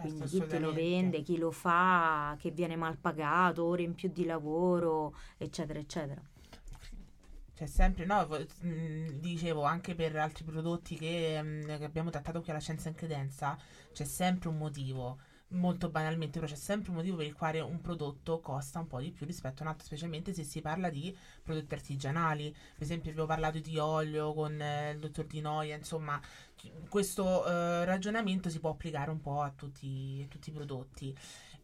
Quindi 0.00 0.26
Certo, 0.26 0.26
chi 0.26 0.46
te 0.46 0.58
lo 0.58 0.72
vende, 0.72 1.22
chi 1.22 1.36
lo 1.38 1.50
fa, 1.50 2.36
che 2.38 2.50
viene 2.50 2.76
mal 2.76 2.96
pagato, 2.98 3.64
ore 3.64 3.82
in 3.82 3.94
più 3.94 4.10
di 4.12 4.24
lavoro, 4.24 5.14
eccetera, 5.38 5.78
eccetera. 5.78 6.22
C'è 7.54 7.66
sempre, 7.66 8.04
no, 8.04 8.26
dicevo 8.60 9.62
anche 9.62 9.94
per 9.94 10.14
altri 10.16 10.44
prodotti 10.44 10.96
che, 10.96 11.64
che 11.66 11.84
abbiamo 11.84 12.10
trattato 12.10 12.42
qui 12.42 12.50
alla 12.50 12.60
Scienza 12.60 12.90
in 12.90 12.94
Credenza, 12.94 13.56
c'è 13.92 14.04
sempre 14.04 14.50
un 14.50 14.58
motivo, 14.58 15.18
molto 15.48 15.88
banalmente, 15.88 16.40
però 16.40 16.50
c'è 16.50 16.58
sempre 16.58 16.90
un 16.90 16.96
motivo 16.96 17.16
per 17.16 17.26
il 17.26 17.34
quale 17.34 17.60
un 17.60 17.80
prodotto 17.80 18.40
costa 18.40 18.80
un 18.80 18.86
po' 18.86 19.00
di 19.00 19.12
più 19.12 19.26
rispetto 19.26 19.60
a 19.60 19.62
un 19.62 19.68
altro, 19.68 19.86
specialmente 19.86 20.32
se 20.32 20.42
si 20.42 20.60
parla 20.60 20.90
di 20.90 21.16
prodotti 21.42 21.74
artigianali. 21.74 22.50
Per 22.50 22.82
esempio, 22.82 23.10
abbiamo 23.10 23.28
parlato 23.28 23.58
di 23.58 23.78
olio 23.78 24.32
con 24.34 24.60
eh, 24.60 24.92
il 24.92 24.98
dottor 24.98 25.26
Di 25.26 25.40
Noia, 25.40 25.76
insomma, 25.76 26.20
questo 26.88 27.46
eh, 27.46 27.84
ragionamento 27.84 28.50
si 28.50 28.58
può 28.58 28.70
applicare 28.70 29.10
un 29.10 29.20
po' 29.20 29.42
a 29.42 29.50
tutti, 29.50 30.22
a 30.24 30.28
tutti 30.28 30.50
i 30.50 30.52
prodotti 30.52 31.16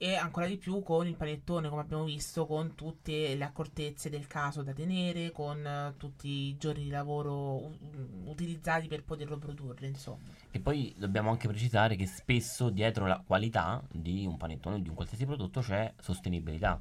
e 0.03 0.17
ancora 0.17 0.49
di 0.49 0.57
più 0.57 0.83
con 0.83 1.07
il 1.07 1.15
panettone, 1.15 1.69
come 1.69 1.83
abbiamo 1.83 2.03
visto, 2.03 2.45
con 2.45 2.75
tutte 2.75 3.37
le 3.37 3.45
accortezze 3.45 4.11
del 4.11 4.27
caso 4.27 4.65
da 4.65 4.73
tenere, 4.73 5.31
con 5.31 5.65
eh, 5.65 5.95
tutti 5.97 6.27
i 6.27 6.57
giorni 6.57 6.83
di 6.83 6.91
lavoro 6.91 7.67
u- 7.67 7.79
utilizzati 8.25 8.89
per 8.89 9.05
poterlo 9.05 9.39
produrre, 9.39 9.87
insomma. 9.87 10.25
E 10.51 10.59
poi 10.59 10.93
dobbiamo 10.99 11.31
anche 11.31 11.47
precisare 11.47 11.95
che 11.95 12.07
spesso 12.07 12.69
dietro 12.71 13.07
la 13.07 13.23
qualità 13.25 13.81
di 13.93 14.27
un 14.27 14.37
panettone 14.37 14.75
o 14.75 14.79
di 14.81 14.89
un 14.89 14.97
qualsiasi 14.97 15.25
prodotto 15.25 15.61
c'è 15.61 15.95
sostenibilità. 16.01 16.81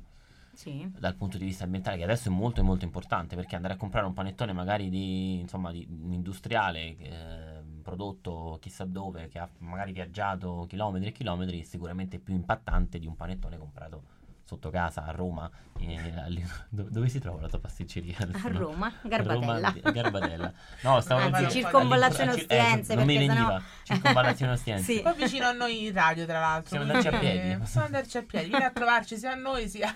Sì. 0.53 0.91
dal 0.99 1.15
punto 1.15 1.37
di 1.37 1.45
vista 1.45 1.63
ambientale, 1.63 1.97
che 1.97 2.03
adesso 2.03 2.27
è 2.27 2.31
molto 2.31 2.61
molto 2.63 2.85
importante, 2.85 3.35
perché 3.35 3.55
andare 3.55 3.75
a 3.75 3.77
comprare 3.77 4.05
un 4.05 4.13
panettone 4.13 4.51
magari 4.51 4.89
di, 4.89 5.39
insomma, 5.39 5.71
di 5.71 5.87
industriale, 5.89 6.97
eh, 6.97 7.60
prodotto 7.81 8.57
chissà 8.61 8.85
dove, 8.85 9.27
che 9.27 9.39
ha 9.39 9.49
magari 9.59 9.91
viaggiato 9.91 10.65
chilometri 10.67 11.09
e 11.09 11.11
chilometri, 11.11 11.63
sicuramente 11.63 12.19
più 12.19 12.33
impattante 12.33 12.99
di 12.99 13.07
un 13.07 13.15
panettone 13.15 13.57
comprato 13.57 14.19
sotto 14.51 14.69
casa 14.69 15.05
a 15.05 15.11
Roma. 15.11 15.49
eh, 15.79 16.11
lì- 16.27 16.45
do- 16.69 16.89
dove 16.89 17.07
si 17.07 17.19
trova 17.19 17.39
la 17.41 17.47
tua 17.47 17.59
pasticceria? 17.59 18.17
A 18.19 18.25
No? 18.49 18.59
Roma, 18.59 18.91
Garbatella. 19.01 19.73
Roma, 19.81 19.91
Garbatella. 19.91 20.53
No, 20.81 20.99
stavo 20.99 21.21
Ah, 21.21 21.37
dire 21.39 21.49
circonvallazione 21.49 22.31
all'inizio- 22.31 22.55
eh, 22.55 22.59
Ostiense, 22.59 22.95
non 22.95 23.05
mi 23.05 23.17
veniva. 23.17 23.61
Circonvallazione 23.83 24.51
Ostiense. 24.51 24.93
Sì. 24.93 25.01
Poi 25.01 25.15
vicino 25.15 25.45
a 25.47 25.51
noi 25.53 25.85
in 25.85 25.93
radio, 25.93 26.25
tra 26.25 26.39
l'altro. 26.41 26.63
Possiamo 26.77 26.83
andarci 26.83 27.07
a 27.07 27.17
quindi 27.17 27.39
piedi. 27.39 27.57
Possiamo 27.59 27.85
andarci 27.85 28.17
a 28.17 28.23
piedi. 28.23 28.49
Vieni 28.49 28.65
a 28.65 28.71
trovarci 28.71 29.17
sia 29.17 29.31
a 29.31 29.35
noi 29.35 29.69
sia 29.69 29.93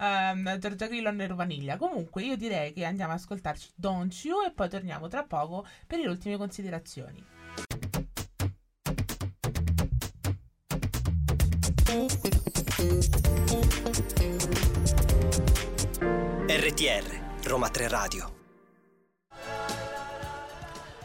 ehm, 0.00 0.46
a 0.48 0.58
Giorgia 0.58 0.86
Grillo 0.88 1.08
a 1.08 1.12
Nero 1.12 1.36
Vaniglia. 1.36 1.76
Comunque, 1.76 2.22
io 2.24 2.36
direi 2.36 2.72
che 2.72 2.84
andiamo 2.84 3.12
ad 3.12 3.18
ascoltarci 3.18 3.70
Don't 3.76 4.12
You 4.24 4.44
e 4.44 4.50
poi 4.50 4.68
torniamo 4.68 5.06
tra 5.06 5.22
poco 5.22 5.64
per 5.86 6.00
le 6.00 6.08
ultime 6.08 6.36
considerazioni. 6.36 7.24
RTR, 16.54 17.46
Roma 17.48 17.68
3 17.70 17.88
Radio. 17.88 18.40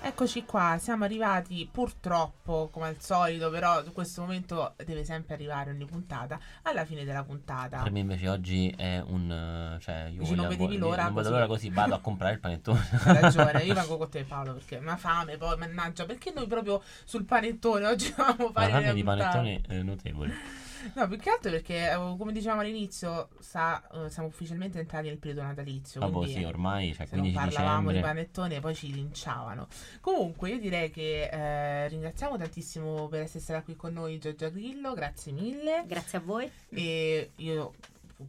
Eccoci 0.01 0.43
qua, 0.43 0.77
siamo 0.79 1.03
arrivati 1.05 1.67
purtroppo, 1.71 2.69
come 2.71 2.87
al 2.87 2.99
solito, 2.99 3.49
però 3.49 3.81
in 3.83 3.91
questo 3.93 4.21
momento 4.21 4.75
deve 4.85 5.03
sempre 5.05 5.35
arrivare 5.35 5.71
ogni 5.71 5.85
puntata, 5.85 6.37
alla 6.63 6.83
fine 6.85 7.03
della 7.05 7.23
puntata. 7.23 7.81
Per 7.83 7.91
me 7.91 7.99
invece 7.99 8.27
oggi 8.29 8.69
è 8.75 8.99
un... 9.05 9.31
eh, 9.31 9.79
Cioè, 9.81 10.09
io 10.11 10.19
Dici, 10.19 10.35
non 10.35 10.45
voglio- 10.45 10.57
vedevi 10.57 10.77
l'ora, 10.77 11.03
Non 11.03 11.13
vedo 11.13 11.21
così. 11.21 11.31
l'ora 11.33 11.47
così 11.47 11.69
vado 11.69 11.95
a 11.95 11.99
comprare 11.99 12.33
il 12.33 12.39
panettone. 12.39 12.87
Hai 13.05 13.21
ragione, 13.21 13.63
io 13.63 13.73
vengo 13.73 13.97
con 13.97 14.09
te 14.09 14.23
Paolo 14.23 14.53
perché 14.53 14.79
mi 14.79 14.89
ha 14.89 14.97
fame, 14.97 15.37
poi 15.37 15.57
mannaggia, 15.57 16.05
perché 16.05 16.31
noi 16.35 16.47
proprio 16.47 16.81
sul 17.05 17.23
panettone 17.25 17.85
oggi 17.85 18.11
dovevamo 18.15 18.45
La 18.47 18.51
fare 18.53 18.71
fame 18.71 18.85
le 18.87 18.93
di 18.93 19.03
puntate? 19.03 19.23
panettone 19.37 19.61
eh, 19.79 19.83
notevole. 19.83 20.65
No, 20.93 21.07
più 21.07 21.17
che 21.17 21.29
altro 21.29 21.51
perché, 21.51 21.91
eh, 21.91 21.95
come 21.95 22.31
dicevamo 22.31 22.61
all'inizio, 22.61 23.29
sa- 23.39 23.81
eh, 23.93 24.09
siamo 24.09 24.27
ufficialmente 24.27 24.79
entrati 24.79 25.07
nel 25.07 25.17
periodo 25.17 25.43
natalizio. 25.43 26.01
Ah, 26.01 26.07
boh, 26.07 26.19
quindi, 26.19 26.39
sì, 26.39 26.43
ormai, 26.43 26.93
cioè, 26.93 27.05
se 27.05 27.15
non 27.15 27.31
15 27.31 27.53
parlavamo 27.55 27.91
di 27.91 27.95
dicembre. 27.95 28.13
panettone 28.13 28.59
poi 28.59 28.75
ci 28.75 28.93
linciavano. 28.93 29.67
Comunque 30.01 30.49
io 30.49 30.59
direi 30.59 30.89
che 30.89 31.29
eh, 31.31 31.87
ringraziamo 31.89 32.37
tantissimo 32.37 33.07
per 33.07 33.21
essere 33.21 33.39
stata 33.43 33.61
qui 33.63 33.75
con 33.75 33.93
noi 33.93 34.17
Giorgia 34.19 34.49
Grillo, 34.49 34.93
grazie 34.93 35.31
mille. 35.31 35.83
Grazie 35.87 36.17
a 36.17 36.21
voi. 36.21 36.49
E 36.69 37.31
io 37.35 37.73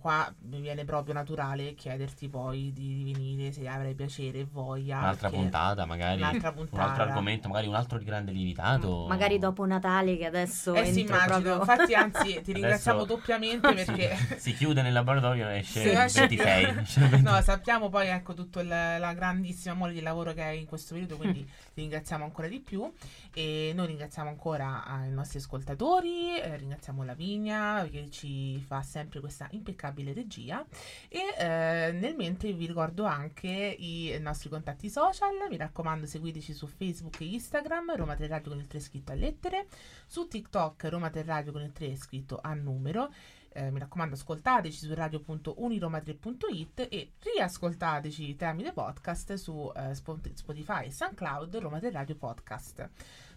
qua 0.00 0.30
mi 0.42 0.60
viene 0.60 0.84
proprio 0.84 1.14
naturale 1.14 1.74
chiederti 1.74 2.28
poi 2.28 2.72
di, 2.74 3.02
di 3.04 3.12
venire 3.14 3.52
se 3.52 3.66
avrai 3.66 3.94
piacere 3.94 4.40
e 4.40 4.44
voglia. 4.50 4.98
Un'altra 4.98 5.28
perché- 5.28 5.42
puntata, 5.42 5.84
magari. 5.86 6.20
Un'altra 6.20 6.48
Un 6.50 6.54
puntata. 6.54 6.82
altro 6.82 7.02
argomento, 7.04 7.48
magari 7.48 7.66
un 7.68 7.74
altro 7.74 7.98
grande 7.98 8.32
lievitato. 8.32 9.06
Magari 9.08 9.38
dopo 9.38 9.64
Natale 9.64 10.16
che 10.18 10.26
adesso 10.26 10.74
Eh 10.74 10.92
sì, 10.92 11.00
immagino. 11.00 11.26
proprio... 11.40 11.58
Infatti, 11.58 11.94
anzi, 11.96 12.40
ti 12.42 12.52
ringraziamo 12.52 13.00
Adesso- 13.02 13.16
doppiamente 13.16 13.68
Si- 13.78 13.84
perché 13.84 14.16
Si, 14.38 14.52
chiude 14.52 14.82
nel 14.82 14.92
laboratorio 14.92 15.48
e 15.48 15.58
esce 15.60 15.80
Sì, 15.82 15.88
il 15.88 15.96
esce- 15.96 16.20
26. 16.20 16.64
Esce 16.64 17.00
il 17.00 17.08
26. 17.08 17.22
No, 17.22 17.40
sappiamo 17.40 17.88
poi 17.88 18.08
ecco 18.08 18.34
tutta 18.34 18.62
la 18.62 19.12
grandissima 19.14 19.72
mole 19.74 19.94
di 19.94 20.00
lavoro 20.02 20.34
che 20.34 20.42
hai 20.42 20.58
in 20.60 20.66
questo 20.66 20.92
periodo, 20.94 21.16
quindi 21.16 21.42
ti 21.44 21.80
ringraziamo 21.80 22.24
ancora 22.24 22.46
di 22.48 22.60
più 22.60 22.92
e 23.32 23.72
noi 23.74 23.86
ringraziamo 23.86 24.28
ancora 24.28 25.02
eh, 25.04 25.08
i 25.08 25.12
nostri 25.12 25.38
ascoltatori, 25.38 26.38
eh, 26.38 26.56
ringraziamo 26.58 27.02
Lavinia 27.04 27.86
che 27.90 28.10
ci 28.10 28.58
fa 28.66 28.82
sempre 28.82 29.20
questa 29.20 29.46
impeccabile 29.50 29.76
regia 30.12 30.64
e 31.08 31.18
eh, 31.38 31.92
nel 31.92 32.14
mentre 32.16 32.52
vi 32.52 32.66
ricordo 32.66 33.04
anche 33.04 33.48
i 33.48 34.16
nostri 34.20 34.48
contatti 34.48 34.88
social, 34.90 35.34
mi 35.48 35.56
raccomando 35.56 36.06
seguiteci 36.06 36.52
su 36.52 36.66
Facebook 36.66 37.20
e 37.20 37.32
Instagram, 37.32 37.96
Roma 37.96 38.14
3 38.14 38.26
Radio 38.26 38.50
con 38.50 38.60
il 38.60 38.66
3 38.66 38.80
scritto 38.80 39.12
a 39.12 39.14
lettere, 39.14 39.66
su 40.06 40.26
TikTok 40.26 40.84
Roma 40.84 41.10
3 41.10 41.22
Radio 41.24 41.52
con 41.52 41.62
il 41.62 41.72
3 41.72 41.96
scritto 41.96 42.38
a 42.42 42.54
numero 42.54 43.10
eh, 43.58 43.70
mi 43.70 43.78
raccomando 43.80 44.14
ascoltateci 44.14 44.86
su 44.86 44.94
radio.uniroma3.it 44.94 46.86
e 46.90 47.12
riascoltateci 47.18 48.36
tramite 48.36 48.72
podcast 48.72 49.34
su 49.34 49.72
eh, 49.74 49.94
Spot- 49.94 50.32
Spotify 50.34 50.86
e 50.86 50.92
SoundCloud 50.92 51.56
Roma 51.56 51.78
3 51.80 51.90
Radio 51.90 52.14
Podcast. 52.14 52.88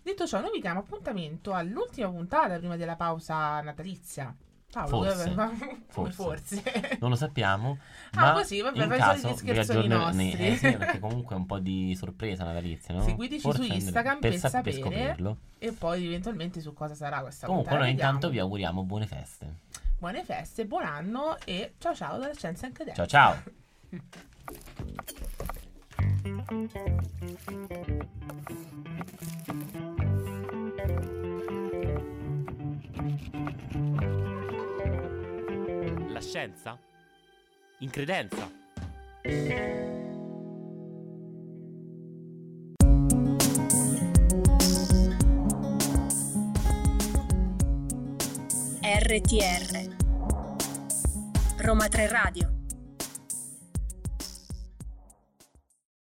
Detto 0.04 0.27
ciò, 0.27 0.39
noi 0.39 0.51
vi 0.51 0.62
diamo 0.62 0.80
appuntamento 0.80 1.54
all'ultima 1.54 2.10
puntata 2.10 2.58
prima 2.58 2.75
della 2.75 2.95
pausa 2.95 3.62
natalizia. 3.62 4.36
Paolo, 4.71 5.03
Forse. 5.03 5.36
Forse. 5.89 6.13
forse? 6.13 6.97
Non 7.01 7.10
lo 7.10 7.15
sappiamo. 7.17 7.77
Ah, 8.13 8.21
ma 8.27 8.31
così, 8.34 8.62
vabbè, 8.62 8.84
in 8.84 8.89
caso 8.89 9.38
vi 9.81 9.88
nostri. 9.88 10.31
eh, 10.31 10.55
sì, 10.55 10.71
perché 10.77 10.99
comunque 10.99 11.36
è 11.36 11.38
un 11.38 11.45
po' 11.45 11.60
di 11.60 11.93
sorpresa 11.95 12.45
natalizia, 12.45 12.93
no? 12.95 13.03
Seguiteci 13.03 13.41
Forse 13.41 13.63
su 13.63 13.71
Instagram 13.73 14.19
per 14.19 14.38
sap- 14.38 14.51
sapere. 14.51 14.77
scoprirlo. 14.79 15.38
e 15.60 15.71
poi 15.73 16.05
eventualmente 16.05 16.62
su 16.62 16.73
cosa 16.73 16.95
sarà 16.95 17.19
questa 17.19 17.47
Comunque 17.47 17.69
puntata. 17.71 17.89
noi 17.91 17.99
intanto 18.01 18.27
vi 18.29 18.38
vediamo. 18.38 18.47
auguriamo 18.47 18.84
buone 18.84 19.07
feste. 19.07 19.53
Buone 19.99 20.23
feste, 20.23 20.65
buon 20.65 20.84
anno 20.86 21.38
e 21.45 21.73
ciao 21.77 21.93
ciao 21.93 22.17
dalla 22.17 22.34
Scienza 22.34 22.67
Accademica. 22.67 23.05
Ciao 23.05 23.34
ciao. 23.34 23.43
Scienza? 36.21 36.77
In? 37.79 37.89
RTR 48.81 49.95
Roma 51.57 51.88
3 51.88 52.07
Radio 52.07 52.61